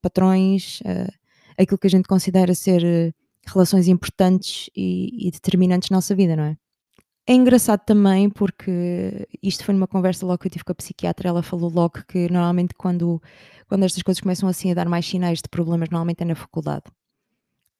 patrões, 0.00 0.80
uh, 0.80 1.12
aquilo 1.58 1.78
que 1.78 1.86
a 1.86 1.90
gente 1.90 2.08
considera 2.08 2.54
ser 2.54 3.14
relações 3.46 3.88
importantes 3.88 4.70
e, 4.76 5.28
e 5.28 5.30
determinantes 5.30 5.90
na 5.90 5.96
nossa 5.96 6.14
vida, 6.14 6.36
não 6.36 6.44
é? 6.44 6.56
É 7.30 7.34
engraçado 7.34 7.80
também 7.84 8.30
porque 8.30 9.28
isto 9.42 9.62
foi 9.62 9.74
numa 9.74 9.86
conversa 9.86 10.24
logo 10.24 10.38
que 10.38 10.46
eu 10.46 10.50
tive 10.50 10.64
com 10.64 10.72
a 10.72 10.74
psiquiatra, 10.74 11.28
ela 11.28 11.42
falou 11.42 11.70
logo 11.70 12.02
que 12.08 12.26
normalmente 12.30 12.72
quando, 12.74 13.22
quando 13.68 13.84
estas 13.84 14.02
coisas 14.02 14.18
começam 14.22 14.48
assim 14.48 14.70
a 14.70 14.74
dar 14.74 14.88
mais 14.88 15.04
sinais 15.06 15.42
de 15.42 15.48
problemas, 15.50 15.90
normalmente 15.90 16.22
é 16.22 16.24
na 16.24 16.34
faculdade. 16.34 16.84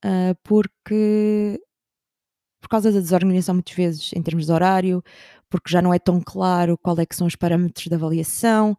Uh, 0.05 0.35
porque 0.43 1.59
por 2.61 2.69
causa 2.69 2.91
da 2.91 2.99
desorganização 2.99 3.55
muitas 3.55 3.73
vezes 3.75 4.11
em 4.13 4.21
termos 4.21 4.45
de 4.45 4.51
horário, 4.51 5.03
porque 5.49 5.71
já 5.71 5.81
não 5.81 5.91
é 5.91 5.97
tão 5.97 6.21
claro 6.21 6.77
qual 6.77 6.99
é 6.99 7.05
que 7.05 7.15
são 7.15 7.25
os 7.25 7.35
parâmetros 7.35 7.87
de 7.87 7.95
avaliação, 7.95 8.73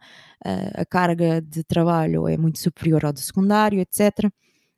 uh, 0.46 0.80
a 0.80 0.84
carga 0.86 1.40
de 1.42 1.64
trabalho 1.64 2.28
é 2.28 2.36
muito 2.36 2.60
superior 2.60 3.04
ao 3.04 3.12
do 3.12 3.18
secundário, 3.18 3.80
etc. 3.80 4.30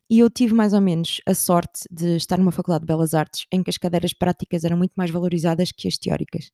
E 0.09 0.19
eu 0.19 0.29
tive 0.29 0.53
mais 0.53 0.73
ou 0.73 0.81
menos 0.81 1.21
a 1.25 1.33
sorte 1.33 1.83
de 1.89 2.17
estar 2.17 2.37
numa 2.37 2.51
faculdade 2.51 2.81
de 2.81 2.87
Belas 2.87 3.13
Artes 3.13 3.45
em 3.51 3.63
que 3.63 3.69
as 3.69 3.77
cadeiras 3.77 4.13
práticas 4.13 4.63
eram 4.63 4.77
muito 4.77 4.93
mais 4.95 5.09
valorizadas 5.09 5.71
que 5.71 5.87
as 5.87 5.97
teóricas. 5.97 6.51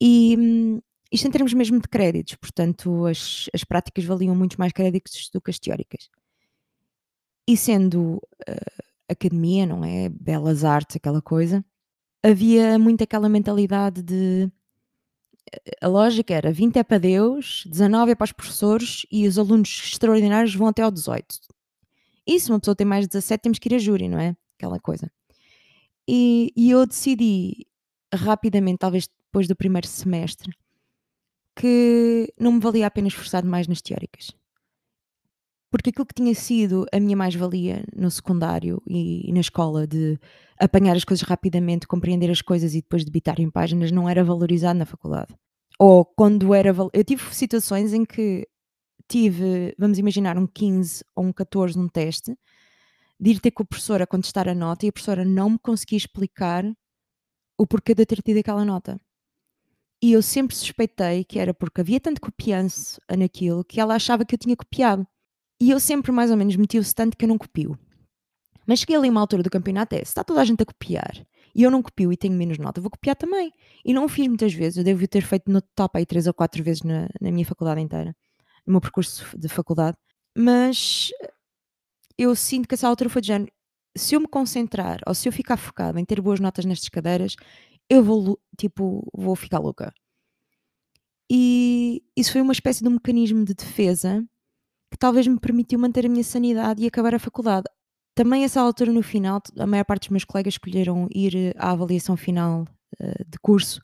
E 0.00 0.36
hum, 0.38 0.80
isto 1.10 1.26
em 1.26 1.30
termos 1.30 1.54
mesmo 1.54 1.80
de 1.80 1.88
créditos, 1.88 2.34
portanto, 2.36 3.06
as, 3.06 3.48
as 3.54 3.64
práticas 3.64 4.04
valiam 4.04 4.34
muito 4.34 4.58
mais 4.58 4.72
créditos 4.72 5.30
do 5.32 5.40
que 5.40 5.50
as 5.50 5.58
teóricas. 5.58 6.10
E 7.48 7.56
sendo 7.56 8.16
uh, 8.48 8.82
academia, 9.08 9.66
não 9.66 9.84
é? 9.84 10.08
Belas 10.08 10.64
Artes, 10.64 10.96
aquela 10.96 11.22
coisa, 11.22 11.64
havia 12.22 12.78
muito 12.78 13.04
aquela 13.04 13.28
mentalidade 13.28 14.02
de. 14.02 14.50
A 15.80 15.86
lógica 15.86 16.34
era 16.34 16.52
20 16.52 16.76
é 16.76 16.82
para 16.82 16.98
Deus, 16.98 17.64
19 17.68 18.12
é 18.12 18.14
para 18.16 18.24
os 18.24 18.32
professores 18.32 19.06
e 19.12 19.28
os 19.28 19.38
alunos 19.38 19.68
extraordinários 19.92 20.54
vão 20.54 20.66
até 20.66 20.82
ao 20.82 20.90
18 20.90 21.38
e 22.26 22.40
se 22.40 22.50
uma 22.50 22.58
pessoa 22.58 22.74
tem 22.74 22.86
mais 22.86 23.04
de 23.04 23.08
17, 23.08 23.42
temos 23.42 23.58
que 23.58 23.68
ir 23.68 23.74
a 23.74 23.78
júri, 23.78 24.08
não 24.08 24.18
é? 24.18 24.36
Aquela 24.58 24.80
coisa. 24.80 25.10
E, 26.08 26.52
e 26.56 26.70
eu 26.70 26.86
decidi 26.86 27.66
rapidamente, 28.12 28.78
talvez 28.78 29.08
depois 29.26 29.48
do 29.48 29.56
primeiro 29.56 29.86
semestre, 29.86 30.52
que 31.54 32.32
não 32.38 32.52
me 32.52 32.60
valia 32.60 32.86
a 32.86 32.90
pena 32.90 33.08
esforçar 33.08 33.44
mais 33.44 33.66
nas 33.66 33.80
teóricas. 33.80 34.30
porque 35.70 35.90
aquilo 35.90 36.06
que 36.06 36.14
tinha 36.14 36.34
sido 36.34 36.86
a 36.92 37.00
minha 37.00 37.16
mais-valia 37.16 37.84
no 37.94 38.10
secundário 38.10 38.82
e, 38.86 39.28
e, 39.28 39.32
na 39.32 39.40
escola 39.40 39.86
de 39.86 40.18
apanhar 40.58 40.96
as 40.96 41.04
coisas 41.04 41.26
rapidamente, 41.26 41.86
compreender 41.86 42.30
as 42.30 42.40
coisas 42.40 42.74
e 42.74 42.80
depois 42.80 43.04
debitar 43.04 43.40
em 43.40 43.50
páginas 43.50 43.90
não 43.90 44.08
era 44.08 44.24
valorizado 44.24 44.78
na 44.78 44.86
faculdade. 44.86 45.34
Ou 45.78 46.04
quando 46.04 46.54
era. 46.54 46.74
Eu 46.92 47.04
tive 47.04 47.34
situações 47.34 47.92
em 47.92 48.04
que 48.04 48.46
tive, 49.08 49.74
vamos 49.78 49.98
imaginar, 49.98 50.38
um 50.38 50.46
15 50.46 51.04
ou 51.14 51.24
um 51.24 51.32
14 51.32 51.78
num 51.78 51.88
teste, 51.88 52.36
de 53.18 53.30
ir 53.30 53.40
ter 53.40 53.50
com 53.50 53.62
a 53.62 53.66
professora 53.66 54.04
a 54.04 54.06
contestar 54.06 54.48
a 54.48 54.54
nota 54.54 54.84
e 54.84 54.88
a 54.88 54.92
professora 54.92 55.24
não 55.24 55.50
me 55.50 55.58
conseguia 55.58 55.96
explicar 55.96 56.64
o 57.58 57.66
porquê 57.66 57.94
de 57.94 58.02
eu 58.02 58.06
ter 58.06 58.22
tido 58.22 58.38
aquela 58.38 58.64
nota. 58.64 59.00
E 60.02 60.12
eu 60.12 60.20
sempre 60.20 60.54
suspeitei 60.54 61.24
que 61.24 61.38
era 61.38 61.54
porque 61.54 61.80
havia 61.80 61.98
tanto 61.98 62.20
copianço 62.20 63.00
naquilo 63.16 63.64
que 63.64 63.80
ela 63.80 63.94
achava 63.94 64.24
que 64.24 64.34
eu 64.34 64.38
tinha 64.38 64.54
copiado. 64.54 65.06
E 65.58 65.70
eu 65.70 65.80
sempre 65.80 66.12
mais 66.12 66.30
ou 66.30 66.36
menos 66.36 66.54
meti-o-se 66.56 66.94
tanto 66.94 67.16
que 67.16 67.24
eu 67.24 67.28
não 67.28 67.38
copio. 67.38 67.78
Mas 68.66 68.80
cheguei 68.80 68.96
ali 68.96 69.08
uma 69.08 69.20
altura 69.20 69.42
do 69.42 69.48
campeonato 69.48 69.94
é, 69.94 69.98
se 69.98 70.04
está 70.04 70.22
toda 70.22 70.42
a 70.42 70.44
gente 70.44 70.62
a 70.62 70.66
copiar 70.66 71.26
e 71.56 71.62
eu 71.62 71.70
não 71.70 71.82
copio 71.82 72.12
e 72.12 72.16
tenho 72.18 72.34
menos 72.34 72.58
nota, 72.58 72.82
vou 72.82 72.90
copiar 72.90 73.16
também. 73.16 73.50
E 73.82 73.94
não 73.94 74.04
o 74.04 74.08
fiz 74.08 74.28
muitas 74.28 74.52
vezes, 74.52 74.76
eu 74.76 74.84
devo 74.84 75.08
ter 75.08 75.22
feito 75.22 75.50
no 75.50 75.62
top 75.62 75.96
aí 75.96 76.04
três 76.04 76.26
ou 76.26 76.34
quatro 76.34 76.62
vezes 76.62 76.82
na, 76.82 77.08
na 77.18 77.30
minha 77.30 77.46
faculdade 77.46 77.80
inteira, 77.80 78.14
no 78.66 78.72
meu 78.72 78.80
percurso 78.80 79.24
de 79.38 79.48
faculdade. 79.48 79.96
Mas 80.36 81.10
eu 82.18 82.34
sinto 82.34 82.68
que 82.68 82.74
essa 82.74 82.88
altura 82.88 83.10
foi 83.10 83.22
de 83.22 83.28
género, 83.28 83.52
se 83.96 84.14
eu 84.14 84.20
me 84.20 84.28
concentrar 84.28 85.00
ou 85.06 85.14
se 85.14 85.28
eu 85.28 85.32
ficar 85.32 85.56
focado 85.56 85.98
em 85.98 86.04
ter 86.04 86.20
boas 86.20 86.40
notas 86.40 86.64
nestas 86.64 86.88
cadeiras, 86.88 87.36
eu 87.88 88.02
vou, 88.02 88.38
tipo, 88.58 89.08
vou 89.14 89.34
ficar 89.36 89.58
louca. 89.58 89.92
E 91.30 92.02
isso 92.16 92.32
foi 92.32 92.40
uma 92.40 92.52
espécie 92.52 92.82
de 92.82 92.88
um 92.88 92.92
mecanismo 92.92 93.44
de 93.44 93.54
defesa 93.54 94.24
que 94.90 94.98
talvez 94.98 95.26
me 95.26 95.38
permitiu 95.40 95.78
manter 95.78 96.06
a 96.06 96.08
minha 96.08 96.22
sanidade 96.22 96.82
e 96.82 96.86
acabar 96.86 97.14
a 97.14 97.18
faculdade. 97.18 97.66
Também 98.14 98.44
essa 98.44 98.60
altura 98.60 98.92
no 98.92 99.02
final, 99.02 99.42
a 99.58 99.66
maior 99.66 99.84
parte 99.84 100.02
dos 100.02 100.10
meus 100.10 100.24
colegas 100.24 100.54
escolheram 100.54 101.08
ir 101.12 101.54
à 101.58 101.72
avaliação 101.72 102.16
final 102.16 102.64
uh, 103.00 103.24
de 103.26 103.38
curso 103.40 103.80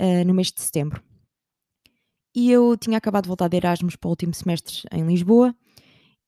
uh, 0.00 0.24
no 0.26 0.34
mês 0.34 0.50
de 0.50 0.60
setembro. 0.60 1.02
E 2.38 2.52
eu 2.52 2.76
tinha 2.76 2.98
acabado 2.98 3.24
de 3.24 3.28
voltar 3.28 3.48
de 3.48 3.56
Erasmus 3.56 3.96
para 3.96 4.06
o 4.06 4.10
último 4.10 4.32
semestre 4.32 4.82
em 4.92 5.04
Lisboa 5.04 5.52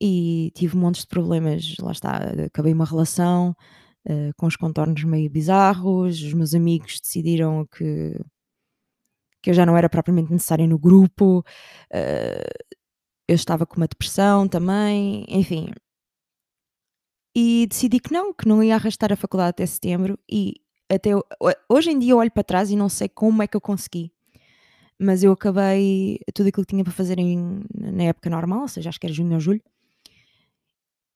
e 0.01 0.51
tive 0.57 0.77
montes 0.77 1.03
de 1.03 1.07
problemas. 1.07 1.77
Lá 1.79 1.93
está, 1.93 2.17
acabei 2.47 2.73
uma 2.73 2.85
relação 2.85 3.55
uh, 4.09 4.33
com 4.37 4.47
os 4.47 4.57
contornos 4.57 5.05
meio 5.05 5.31
bizarros. 5.31 6.21
Os 6.21 6.35
meus 6.35 6.53
amigos 6.53 6.99
decidiram 7.01 7.65
que, 7.65 8.21
que 9.41 9.51
eu 9.51 9.55
já 9.55 9.65
não 9.65 9.77
era 9.77 9.89
propriamente 9.89 10.33
necessária 10.33 10.67
no 10.67 10.81
grupo. 10.81 11.45
Uh, 11.95 12.75
eu 13.29 13.37
estava 13.37 13.65
com 13.65 13.77
uma 13.77 13.87
depressão 13.87 14.49
também, 14.49 15.25
enfim. 15.29 15.69
E 17.37 17.69
decidi 17.69 18.01
que 18.01 18.13
não, 18.13 18.35
que 18.35 18.49
não 18.49 18.65
ia 18.65 18.75
arrastar 18.75 19.13
a 19.13 19.17
faculdade 19.17 19.51
até 19.51 19.65
setembro. 19.65 20.19
E 20.29 20.55
até 20.91 21.11
hoje 21.69 21.93
em 21.93 22.01
dia 22.01 22.15
eu 22.15 22.19
olho 22.19 22.33
para 22.33 22.43
trás 22.43 22.69
e 22.69 22.75
não 22.75 22.89
sei 22.89 23.09
como 23.09 23.45
é 23.45 23.47
que 23.47 23.57
eu 23.57 23.61
consegui 23.61 24.13
mas 25.01 25.25
eu 25.25 25.33
acabei 25.33 26.21
tudo 26.35 26.49
aquilo 26.49 26.67
que 26.67 26.73
tinha 26.73 26.85
para 26.85 26.93
fazer 26.93 27.19
em, 27.19 27.63
na 27.75 28.05
época 28.05 28.29
normal, 28.29 28.61
ou 28.63 28.69
seja, 28.69 28.91
acho 28.91 29.01
que 29.01 29.07
era 29.07 29.15
junho 29.15 29.33
ou 29.33 29.41
julho, 29.41 29.63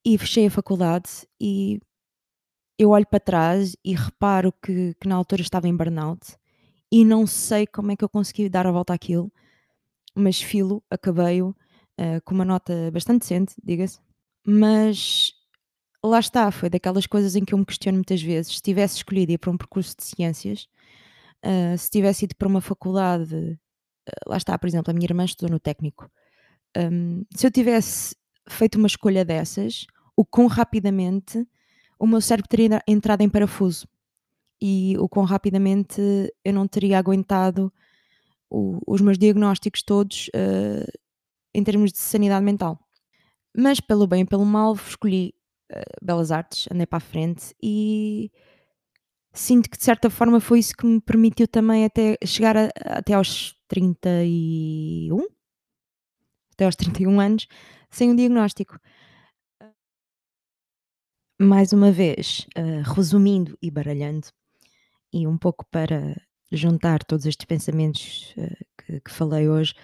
e 0.03 0.17
fechei 0.17 0.47
a 0.47 0.51
faculdade 0.51 1.11
e 1.39 1.79
eu 2.79 2.91
olho 2.91 3.07
para 3.07 3.21
trás 3.21 3.77
e 3.85 3.95
reparo 3.95 4.53
que, 4.53 4.95
que 4.99 5.07
na 5.07 5.15
altura 5.15 5.43
estava 5.43 5.69
em 5.69 5.77
burnout 5.77 6.35
e 6.91 7.05
não 7.05 7.27
sei 7.27 7.67
como 7.67 7.93
é 7.93 7.97
que 7.97 8.03
eu 8.03 8.09
consegui 8.09 8.49
dar 8.49 8.67
a 8.67 8.73
volta 8.73 8.95
àquilo, 8.95 9.31
mas 10.15 10.41
filo, 10.41 10.83
acabei-o 10.91 11.51
uh, 11.51 12.23
com 12.25 12.35
uma 12.35 12.45
nota 12.45 12.91
bastante 12.91 13.21
decente, 13.21 13.55
diga-se, 13.63 13.99
mas 14.47 15.33
lá 16.03 16.21
está, 16.21 16.51
foi 16.51 16.71
daquelas 16.71 17.07
coisas 17.07 17.37
em 17.37 17.45
que 17.45 17.53
eu 17.53 17.59
me 17.59 17.67
questiono 17.67 17.97
muitas 17.99 18.23
vezes, 18.23 18.57
se 18.57 18.63
tivesse 18.63 18.97
escolhido 18.97 19.33
ir 19.33 19.39
para 19.39 19.51
um 19.51 19.59
percurso 19.59 19.95
de 19.97 20.05
ciências, 20.05 20.69
uh, 21.45 21.77
se 21.77 21.91
tivesse 21.91 22.25
ido 22.25 22.35
para 22.37 22.49
uma 22.49 22.61
faculdade, 22.63 23.59
lá 24.27 24.37
está, 24.37 24.59
por 24.59 24.67
exemplo, 24.67 24.91
a 24.91 24.95
minha 24.95 25.07
irmã 25.07 25.25
estudou 25.25 25.51
no 25.51 25.61
técnico, 25.61 26.11
um, 26.77 27.25
se 27.35 27.47
eu 27.47 27.51
tivesse 27.51 28.17
feito 28.49 28.77
uma 28.77 28.87
escolha 28.87 29.25
dessas, 29.25 29.87
o 30.17 30.25
quão 30.25 30.47
rapidamente 30.47 31.47
o 31.99 32.07
meu 32.07 32.21
cérebro 32.21 32.49
teria 32.49 32.83
entrado 32.87 33.23
em 33.23 33.29
parafuso 33.29 33.89
e 34.61 34.97
o 34.99 35.09
quão 35.09 35.25
rapidamente 35.25 36.01
eu 36.45 36.53
não 36.53 36.67
teria 36.67 36.99
aguentado 36.99 37.73
o, 38.51 38.81
os 38.87 39.01
meus 39.01 39.19
diagnósticos 39.19 39.83
todos 39.83 40.29
uh, 40.29 40.99
em 41.55 41.63
termos 41.63 41.93
de 41.93 41.99
sanidade 41.99 42.45
mental. 42.45 42.79
Mas 43.57 43.81
pelo 43.81 44.07
bem 44.07 44.23
e 44.23 44.27
pelo 44.27 44.45
mal 44.45 44.75
escolhi 44.75 45.35
uh, 45.73 46.05
Belas 46.05 46.31
Artes, 46.31 46.67
andei 46.71 46.87
para 46.87 46.99
a 46.99 47.01
frente 47.01 47.55
e 47.63 48.31
sinto 49.35 49.69
que 49.69 49.77
de 49.77 49.85
certa 49.85 50.09
forma 50.09 50.41
foi 50.41 50.61
isso 50.61 50.75
que 50.77 50.87
me 50.87 51.01
permitiu 51.01 51.49
também 51.49 51.85
até 51.85 52.17
chegar 52.25 52.57
a, 52.57 52.71
até 52.87 53.15
aos 53.15 53.57
31 53.69 55.27
até 56.55 56.65
aos 56.65 56.77
31 56.77 57.21
anos 57.21 57.47
sem 57.91 58.11
um 58.11 58.17
diagnóstico. 58.17 58.79
Mais 61.41 61.73
uma 61.73 61.91
vez, 61.91 62.47
uh, 62.57 62.89
resumindo 62.95 63.59
e 63.61 63.71
baralhando, 63.71 64.29
e 65.13 65.27
um 65.27 65.37
pouco 65.37 65.65
para 65.71 66.17
juntar 66.51 67.03
todos 67.05 67.27
estes 67.27 67.45
pensamentos 67.45 68.33
uh, 68.37 68.65
que, 68.79 69.01
que, 69.01 69.11
falei 69.11 69.49
hoje, 69.49 69.75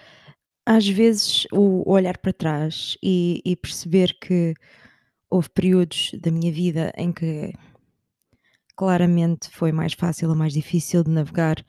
às 0.65 0.87
vezes 0.87 1.45
o, 1.51 1.89
olhar 1.89 2.17
para 2.17 2.31
trás 2.31 2.97
e, 3.03 3.41
e, 3.45 3.55
perceber 3.55 4.17
que 4.19 4.53
houve 5.29 5.49
períodos 5.49 6.11
da 6.21 6.31
minha 6.31 6.51
vida 6.51 6.93
em 6.95 7.11
que 7.11 7.53
claramente 8.81 9.47
foi 9.51 9.71
mais 9.71 9.93
fácil 9.93 10.27
ou 10.27 10.35
mais 10.35 10.53
difícil 10.53 11.03
de 11.03 11.11
navegar 11.11 11.63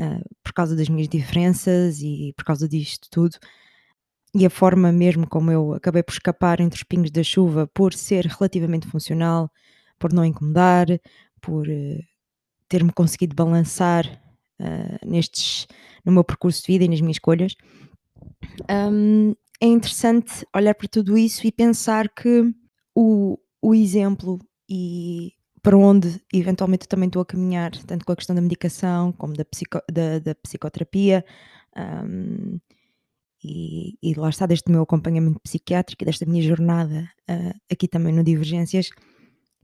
uh, 0.00 0.24
por 0.42 0.54
causa 0.54 0.74
das 0.74 0.88
minhas 0.88 1.10
diferenças 1.10 2.00
e 2.00 2.32
por 2.34 2.42
causa 2.42 2.66
disto 2.66 3.06
tudo. 3.10 3.36
E 4.34 4.46
a 4.46 4.50
forma 4.50 4.90
mesmo 4.90 5.28
como 5.28 5.50
eu 5.50 5.74
acabei 5.74 6.02
por 6.02 6.12
escapar 6.12 6.60
entre 6.60 6.78
os 6.78 6.82
pingos 6.82 7.10
da 7.10 7.22
chuva, 7.22 7.66
por 7.66 7.92
ser 7.92 8.24
relativamente 8.24 8.86
funcional, 8.86 9.52
por 9.98 10.10
não 10.10 10.24
incomodar, 10.24 10.86
por 11.38 11.68
uh, 11.68 12.02
ter-me 12.66 12.94
conseguido 12.94 13.36
balançar 13.36 14.06
uh, 14.58 15.06
nestes, 15.06 15.66
no 16.02 16.12
meu 16.12 16.24
percurso 16.24 16.62
de 16.62 16.68
vida 16.68 16.84
e 16.84 16.88
nas 16.88 17.02
minhas 17.02 17.16
escolhas, 17.16 17.54
um, 18.90 19.34
é 19.60 19.66
interessante 19.66 20.46
olhar 20.56 20.74
para 20.74 20.88
tudo 20.88 21.18
isso 21.18 21.46
e 21.46 21.52
pensar 21.52 22.08
que 22.08 22.54
o, 22.94 23.38
o 23.60 23.74
exemplo 23.74 24.38
e 24.66 25.34
para 25.64 25.78
onde 25.78 26.20
eventualmente 26.30 26.86
também 26.86 27.06
estou 27.06 27.22
a 27.22 27.26
caminhar, 27.26 27.70
tanto 27.86 28.04
com 28.04 28.12
a 28.12 28.16
questão 28.16 28.36
da 28.36 28.42
medicação 28.42 29.10
como 29.12 29.32
da, 29.32 29.46
psico, 29.46 29.80
da, 29.90 30.18
da 30.18 30.34
psicoterapia, 30.34 31.24
um, 31.74 32.60
e, 33.42 33.96
e 34.02 34.12
lá 34.12 34.28
está, 34.28 34.44
deste 34.44 34.70
meu 34.70 34.82
acompanhamento 34.82 35.40
psiquiátrico 35.40 36.04
e 36.04 36.06
desta 36.06 36.26
minha 36.26 36.42
jornada 36.42 37.08
uh, 37.30 37.58
aqui 37.72 37.88
também 37.88 38.12
no 38.12 38.22
Divergências, 38.22 38.90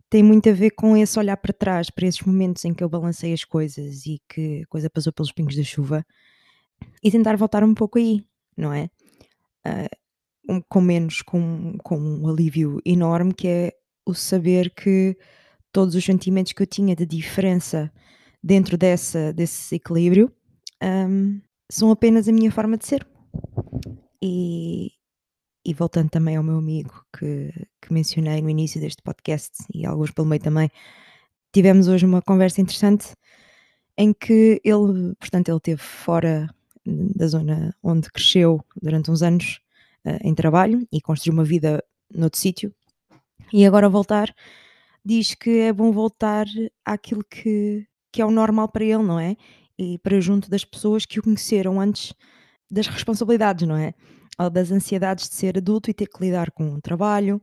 tem 0.08 0.22
muito 0.22 0.48
a 0.48 0.52
ver 0.54 0.70
com 0.70 0.96
esse 0.96 1.18
olhar 1.18 1.36
para 1.36 1.52
trás, 1.52 1.90
para 1.90 2.06
esses 2.06 2.22
momentos 2.22 2.64
em 2.64 2.72
que 2.72 2.82
eu 2.82 2.88
balancei 2.88 3.34
as 3.34 3.44
coisas 3.44 4.06
e 4.06 4.22
que 4.26 4.62
a 4.62 4.66
coisa 4.68 4.88
passou 4.88 5.12
pelos 5.12 5.32
pingos 5.32 5.54
da 5.54 5.62
chuva 5.62 6.04
e 7.04 7.10
tentar 7.10 7.36
voltar 7.36 7.62
um 7.62 7.74
pouco 7.74 7.98
aí, 7.98 8.24
não 8.56 8.72
é? 8.72 8.88
Uh, 9.66 10.54
um, 10.54 10.62
com 10.62 10.80
menos, 10.80 11.20
com, 11.20 11.76
com 11.84 11.98
um 11.98 12.26
alívio 12.26 12.80
enorme 12.86 13.34
que 13.34 13.46
é 13.46 13.72
o 14.06 14.14
saber 14.14 14.70
que 14.74 15.14
todos 15.72 15.94
os 15.94 16.04
sentimentos 16.04 16.52
que 16.52 16.62
eu 16.62 16.66
tinha 16.66 16.96
de 16.96 17.06
diferença 17.06 17.92
dentro 18.42 18.76
dessa, 18.76 19.32
desse 19.32 19.74
equilíbrio 19.74 20.32
um, 20.82 21.40
são 21.70 21.90
apenas 21.90 22.28
a 22.28 22.32
minha 22.32 22.50
forma 22.50 22.76
de 22.76 22.86
ser. 22.86 23.06
E, 24.22 24.92
e 25.64 25.72
voltando 25.74 26.10
também 26.10 26.36
ao 26.36 26.42
meu 26.42 26.58
amigo 26.58 27.04
que, 27.16 27.52
que 27.80 27.92
mencionei 27.92 28.42
no 28.42 28.50
início 28.50 28.80
deste 28.80 29.02
podcast 29.02 29.50
e 29.72 29.86
alguns 29.86 30.10
pelo 30.10 30.26
meio 30.26 30.42
também, 30.42 30.70
tivemos 31.52 31.88
hoje 31.88 32.06
uma 32.06 32.22
conversa 32.22 32.60
interessante 32.60 33.14
em 33.96 34.12
que 34.12 34.60
ele, 34.64 35.14
portanto, 35.18 35.48
ele 35.48 35.58
esteve 35.58 35.80
fora 35.80 36.48
da 36.84 37.26
zona 37.26 37.74
onde 37.82 38.10
cresceu 38.10 38.64
durante 38.80 39.10
uns 39.10 39.22
anos 39.22 39.60
uh, 40.04 40.18
em 40.22 40.34
trabalho 40.34 40.86
e 40.90 41.00
construiu 41.00 41.34
uma 41.34 41.44
vida 41.44 41.84
noutro 42.12 42.38
sítio 42.38 42.74
e 43.52 43.66
agora 43.66 43.88
voltar 43.88 44.34
diz 45.04 45.34
que 45.34 45.60
é 45.60 45.72
bom 45.72 45.92
voltar 45.92 46.46
àquilo 46.84 47.24
que, 47.24 47.86
que 48.12 48.20
é 48.20 48.26
o 48.26 48.30
normal 48.30 48.68
para 48.68 48.84
ele, 48.84 49.02
não 49.02 49.18
é? 49.18 49.36
E 49.78 49.98
para 49.98 50.20
junto 50.20 50.50
das 50.50 50.64
pessoas 50.64 51.06
que 51.06 51.18
o 51.18 51.22
conheceram 51.22 51.80
antes 51.80 52.12
das 52.70 52.86
responsabilidades, 52.86 53.66
não 53.66 53.76
é? 53.76 53.94
Ou 54.38 54.50
das 54.50 54.70
ansiedades 54.70 55.28
de 55.28 55.34
ser 55.34 55.58
adulto 55.58 55.90
e 55.90 55.94
ter 55.94 56.06
que 56.06 56.22
lidar 56.22 56.50
com 56.50 56.74
o 56.74 56.80
trabalho, 56.80 57.42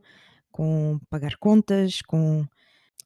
com 0.50 0.98
pagar 1.10 1.36
contas, 1.38 2.00
com 2.02 2.46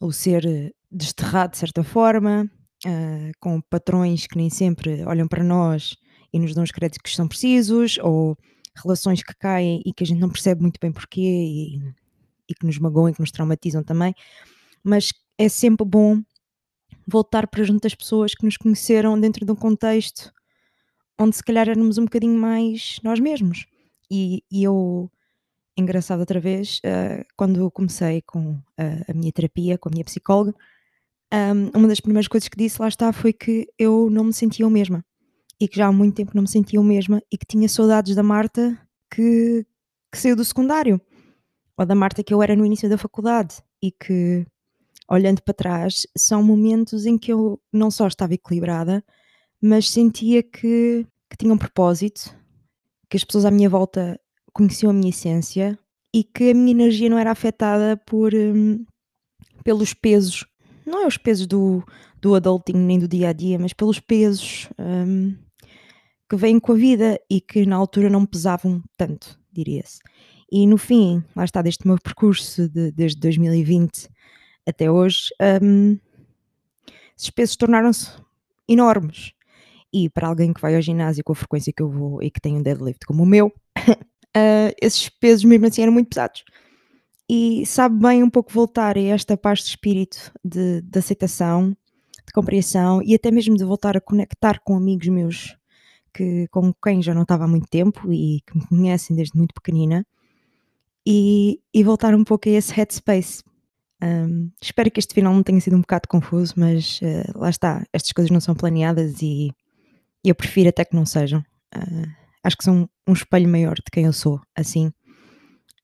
o 0.00 0.12
ser 0.12 0.74
desterrado 0.90 1.52
de 1.52 1.58
certa 1.58 1.82
forma, 1.82 2.50
uh, 2.86 3.32
com 3.40 3.60
patrões 3.60 4.26
que 4.26 4.36
nem 4.36 4.50
sempre 4.50 5.04
olham 5.04 5.28
para 5.28 5.44
nós 5.44 5.96
e 6.32 6.38
nos 6.38 6.54
dão 6.54 6.64
os 6.64 6.70
créditos 6.70 7.10
que 7.10 7.16
são 7.16 7.28
precisos, 7.28 7.98
ou 7.98 8.36
relações 8.74 9.22
que 9.22 9.34
caem 9.34 9.82
e 9.84 9.92
que 9.92 10.04
a 10.04 10.06
gente 10.06 10.20
não 10.20 10.30
percebe 10.30 10.62
muito 10.62 10.78
bem 10.80 10.92
porquê 10.92 11.20
e, 11.20 11.78
e 12.52 12.54
que 12.54 12.66
nos 12.66 12.78
magoam 12.78 13.08
e 13.08 13.14
que 13.14 13.20
nos 13.20 13.30
traumatizam 13.30 13.82
também, 13.82 14.14
mas 14.84 15.12
é 15.38 15.48
sempre 15.48 15.86
bom 15.86 16.22
voltar 17.06 17.46
para 17.48 17.64
junto 17.64 17.82
das 17.82 17.94
pessoas 17.94 18.34
que 18.34 18.44
nos 18.44 18.56
conheceram 18.56 19.18
dentro 19.18 19.44
de 19.44 19.52
um 19.52 19.56
contexto 19.56 20.32
onde 21.18 21.36
se 21.36 21.42
calhar 21.42 21.68
éramos 21.68 21.98
um 21.98 22.04
bocadinho 22.04 22.38
mais 22.38 22.98
nós 23.02 23.20
mesmos. 23.20 23.66
E, 24.10 24.42
e 24.50 24.64
eu, 24.64 25.10
engraçado 25.76 26.20
outra 26.20 26.40
vez, 26.40 26.80
uh, 26.84 27.24
quando 27.36 27.70
comecei 27.70 28.22
com 28.22 28.60
a, 28.76 29.10
a 29.10 29.14
minha 29.14 29.32
terapia, 29.32 29.78
com 29.78 29.88
a 29.88 29.92
minha 29.92 30.04
psicóloga, 30.04 30.54
um, 31.32 31.78
uma 31.78 31.88
das 31.88 32.00
primeiras 32.00 32.28
coisas 32.28 32.48
que 32.48 32.58
disse 32.58 32.80
lá 32.80 32.88
está 32.88 33.12
foi 33.12 33.32
que 33.32 33.66
eu 33.78 34.10
não 34.10 34.24
me 34.24 34.32
sentia 34.32 34.66
o 34.66 34.70
mesma 34.70 35.04
e 35.58 35.66
que 35.66 35.76
já 35.76 35.86
há 35.86 35.92
muito 35.92 36.14
tempo 36.14 36.32
não 36.34 36.42
me 36.42 36.48
sentia 36.48 36.80
o 36.80 36.84
mesma 36.84 37.22
e 37.32 37.38
que 37.38 37.46
tinha 37.46 37.68
saudades 37.68 38.14
da 38.14 38.22
Marta 38.22 38.78
que, 39.10 39.64
que 40.10 40.18
saiu 40.18 40.36
do 40.36 40.44
secundário 40.44 41.00
ou 41.76 41.86
da 41.86 41.94
Marta 41.94 42.22
que 42.22 42.32
eu 42.32 42.42
era 42.42 42.56
no 42.56 42.66
início 42.66 42.88
da 42.88 42.98
faculdade 42.98 43.62
e 43.82 43.90
que 43.90 44.46
olhando 45.08 45.42
para 45.42 45.54
trás 45.54 46.06
são 46.16 46.42
momentos 46.42 47.06
em 47.06 47.18
que 47.18 47.32
eu 47.32 47.60
não 47.72 47.90
só 47.90 48.06
estava 48.06 48.34
equilibrada 48.34 49.04
mas 49.60 49.90
sentia 49.90 50.42
que, 50.42 51.06
que 51.30 51.36
tinha 51.38 51.52
um 51.52 51.58
propósito 51.58 52.34
que 53.08 53.16
as 53.16 53.24
pessoas 53.24 53.44
à 53.44 53.50
minha 53.50 53.68
volta 53.68 54.18
conheciam 54.52 54.90
a 54.90 54.94
minha 54.94 55.10
essência 55.10 55.78
e 56.14 56.22
que 56.22 56.50
a 56.50 56.54
minha 56.54 56.72
energia 56.72 57.08
não 57.08 57.18
era 57.18 57.30
afetada 57.30 57.96
por 58.06 58.34
um, 58.34 58.84
pelos 59.64 59.94
pesos 59.94 60.46
não 60.84 61.02
é 61.02 61.06
os 61.06 61.16
pesos 61.16 61.46
do, 61.46 61.82
do 62.20 62.34
adulting 62.34 62.74
nem 62.74 62.98
do 62.98 63.08
dia 63.08 63.30
a 63.30 63.32
dia, 63.32 63.58
mas 63.58 63.72
pelos 63.72 64.00
pesos 64.00 64.68
um, 64.78 65.34
que 66.28 66.36
vêm 66.36 66.58
com 66.58 66.72
a 66.72 66.76
vida 66.76 67.20
e 67.30 67.40
que 67.40 67.66
na 67.66 67.76
altura 67.76 68.08
não 68.10 68.26
pesavam 68.26 68.82
tanto, 68.96 69.38
diria-se. 69.52 69.98
E 70.54 70.66
no 70.66 70.76
fim, 70.76 71.24
lá 71.34 71.44
está, 71.44 71.62
deste 71.62 71.86
meu 71.86 71.96
percurso 71.98 72.68
de, 72.68 72.92
desde 72.92 73.18
2020 73.20 74.06
até 74.68 74.90
hoje, 74.90 75.30
um, 75.62 75.98
esses 77.16 77.30
pesos 77.30 77.56
tornaram-se 77.56 78.10
enormes. 78.68 79.32
E 79.90 80.10
para 80.10 80.28
alguém 80.28 80.52
que 80.52 80.60
vai 80.60 80.76
ao 80.76 80.82
ginásio 80.82 81.24
com 81.24 81.32
a 81.32 81.36
frequência 81.36 81.72
que 81.74 81.82
eu 81.82 81.88
vou 81.88 82.22
e 82.22 82.30
que 82.30 82.38
tem 82.38 82.54
um 82.54 82.62
deadlift 82.62 83.06
como 83.06 83.22
o 83.22 83.26
meu, 83.26 83.46
uh, 83.48 83.92
esses 84.80 85.08
pesos 85.08 85.44
mesmo 85.44 85.66
assim 85.66 85.82
eram 85.82 85.92
muito 85.92 86.10
pesados 86.10 86.44
e 87.34 87.64
sabe 87.64 87.98
bem 87.98 88.22
um 88.22 88.28
pouco 88.28 88.52
voltar 88.52 88.98
a 88.98 89.00
esta 89.00 89.38
paz 89.38 89.60
de 89.60 89.70
espírito 89.70 90.30
de, 90.44 90.82
de 90.82 90.98
aceitação, 90.98 91.70
de 91.70 92.32
compreensão 92.34 93.00
e 93.02 93.14
até 93.14 93.30
mesmo 93.30 93.56
de 93.56 93.64
voltar 93.64 93.96
a 93.96 94.02
conectar 94.02 94.60
com 94.62 94.76
amigos 94.76 95.08
meus 95.08 95.56
que, 96.12 96.46
com 96.48 96.74
quem 96.74 97.00
já 97.00 97.14
não 97.14 97.22
estava 97.22 97.44
há 97.44 97.48
muito 97.48 97.68
tempo 97.68 98.12
e 98.12 98.42
que 98.46 98.58
me 98.58 98.66
conhecem 98.66 99.16
desde 99.16 99.38
muito 99.38 99.54
pequenina 99.54 100.06
e, 101.06 101.60
e 101.74 101.82
voltar 101.82 102.14
um 102.14 102.24
pouco 102.24 102.48
a 102.48 102.52
esse 102.52 102.72
headspace. 102.72 103.42
Um, 104.02 104.50
espero 104.60 104.90
que 104.90 104.98
este 104.98 105.14
final 105.14 105.32
não 105.32 105.42
tenha 105.42 105.60
sido 105.60 105.76
um 105.76 105.80
bocado 105.80 106.08
confuso, 106.08 106.54
mas 106.56 107.00
uh, 107.02 107.38
lá 107.38 107.50
está, 107.50 107.84
estas 107.92 108.12
coisas 108.12 108.30
não 108.30 108.40
são 108.40 108.54
planeadas 108.54 109.22
e, 109.22 109.52
eu 110.24 110.34
prefiro 110.34 110.68
até 110.68 110.84
que 110.84 110.94
não 110.94 111.04
sejam. 111.04 111.40
Uh, 111.74 112.08
acho 112.44 112.56
que 112.56 112.64
são 112.64 112.88
um 113.06 113.12
espelho 113.12 113.48
maior 113.48 113.74
de 113.74 113.90
quem 113.92 114.04
eu 114.04 114.12
sou, 114.12 114.40
assim. 114.56 114.92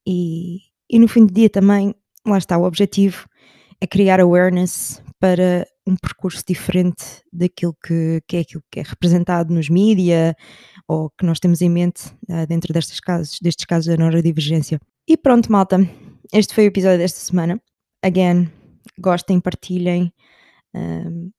E, 0.07 0.59
e 0.91 0.99
no 0.99 1.09
fim 1.09 1.27
do 1.27 1.33
dia 1.33 1.51
também, 1.51 1.95
lá 2.27 2.39
está, 2.39 2.57
o 2.57 2.65
objetivo 2.65 3.29
é 3.81 3.87
criar 3.87 4.21
awareness 4.21 5.03
para 5.21 5.67
um 5.87 5.97
percurso 5.97 6.45
diferente 6.47 7.05
daquilo 7.33 7.77
que, 7.85 8.23
que 8.27 8.37
é 8.37 8.41
aquilo 8.41 8.63
que 8.71 8.81
é 8.81 8.83
representado 8.83 9.53
nos 9.53 9.69
mídia 9.69 10.37
ou 10.87 11.11
que 11.11 11.25
nós 11.25 11.41
temos 11.41 11.61
em 11.61 11.69
mente 11.69 12.07
uh, 12.29 12.47
dentro 12.47 12.73
casos, 13.05 13.39
destes 13.41 13.65
casos 13.65 13.87
da 13.87 13.97
neurodivergência. 13.97 14.81
E 15.11 15.17
pronto, 15.17 15.51
malta, 15.51 15.79
este 16.35 16.55
foi 16.55 16.65
o 16.65 16.69
episódio 16.69 16.99
desta 16.99 17.19
semana. 17.19 17.59
Again, 18.03 18.53
gostem, 18.99 19.41
partilhem, 19.41 20.13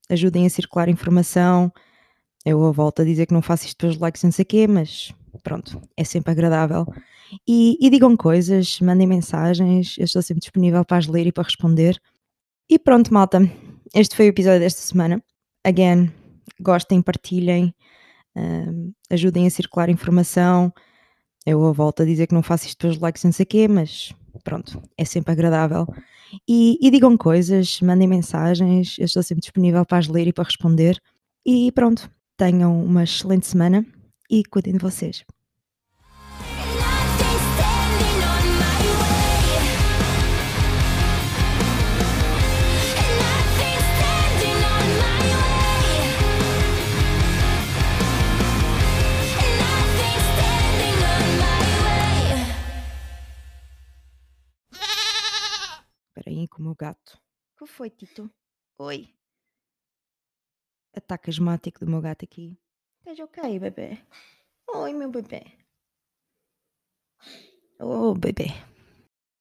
ajudem 0.10 0.48
a 0.48 0.50
circular 0.50 0.90
informação. 0.90 1.72
Eu 2.44 2.74
volto 2.74 3.04
a 3.04 3.06
dizer 3.06 3.28
que 3.28 3.34
não 3.34 3.44
faço 3.44 3.68
isto 3.68 3.78
pelos 3.78 3.96
likes, 4.00 4.24
não 4.24 4.32
sei 4.32 4.42
o 4.42 4.46
quê, 4.48 4.68
mas 4.68 5.14
pronto, 5.44 5.80
é 5.96 6.04
sempre 6.04 6.32
agradável. 6.32 6.84
E, 7.48 7.78
e 7.80 7.92
digam 7.92 8.18
coisas, 8.18 8.80
mandem 8.80 9.06
mensagens, 9.06 9.96
eu 10.00 10.06
estou 10.06 10.24
sempre 10.24 10.42
disponível 10.42 10.84
para 10.84 10.98
as 10.98 11.06
ler 11.06 11.28
e 11.28 11.32
para 11.32 11.44
responder. 11.44 12.02
E 12.68 12.80
pronto, 12.80 13.14
malta, 13.14 13.40
este 13.94 14.16
foi 14.16 14.26
o 14.26 14.30
episódio 14.30 14.62
desta 14.62 14.82
semana. 14.82 15.24
Again, 15.64 16.12
gostem, 16.60 17.04
partilhem, 17.04 17.72
ajudem 19.12 19.46
a 19.46 19.52
circular 19.52 19.92
informação. 19.92 20.74
Eu 21.46 21.74
volto 21.74 22.02
a 22.02 22.06
dizer 22.06 22.28
que 22.28 22.34
não 22.34 22.44
faço 22.44 22.68
isto 22.68 22.78
pelos 22.78 23.00
likes, 23.00 23.24
não 23.24 23.32
sei 23.32 23.44
o 23.44 23.48
quê, 23.48 23.68
mas 23.68 24.14
pronto, 24.44 24.82
é 24.98 25.06
sempre 25.06 25.32
agradável. 25.32 25.88
E, 26.48 26.78
e, 26.82 26.92
digam 26.92 27.18
coisas, 27.18 27.80
mandem 27.82 28.08
mensagens, 28.08 28.98
eu 29.00 29.06
estou 29.06 29.24
sempre 29.24 29.42
disponível 29.42 29.86
para 29.86 29.98
as 29.98 30.08
ler 30.08 30.28
e 30.28 30.34
para 30.34 30.44
responder. 30.44 31.00
E 31.46 31.72
pronto, 31.72 32.10
tenham 32.38 32.84
uma 32.84 33.04
excelente 33.04 33.48
semana 33.48 33.86
e 34.30 34.44
cuidem 34.44 34.74
de 34.74 34.80
vocês. 34.80 35.24
Espera 56.30 56.42
aí 56.42 56.48
com 56.48 56.62
o 56.62 56.66
meu 56.66 56.76
gato. 56.76 57.20
O 57.56 57.66
que 57.66 57.72
foi, 57.72 57.90
Tito? 57.90 58.30
Oi. 58.78 59.12
Ataque 60.96 61.32
asmático 61.32 61.80
do 61.80 61.90
meu 61.90 62.02
gato 62.02 62.24
aqui. 62.24 62.56
Estás 63.00 63.20
ok, 63.20 63.60
bebê? 63.60 63.98
Oi, 64.68 64.94
meu 64.94 65.10
bebê. 65.10 65.42
Oh, 67.80 68.14
bebê. 68.14 68.48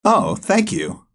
Oh, 0.06 0.34
thank 0.34 0.74
you. 0.74 1.06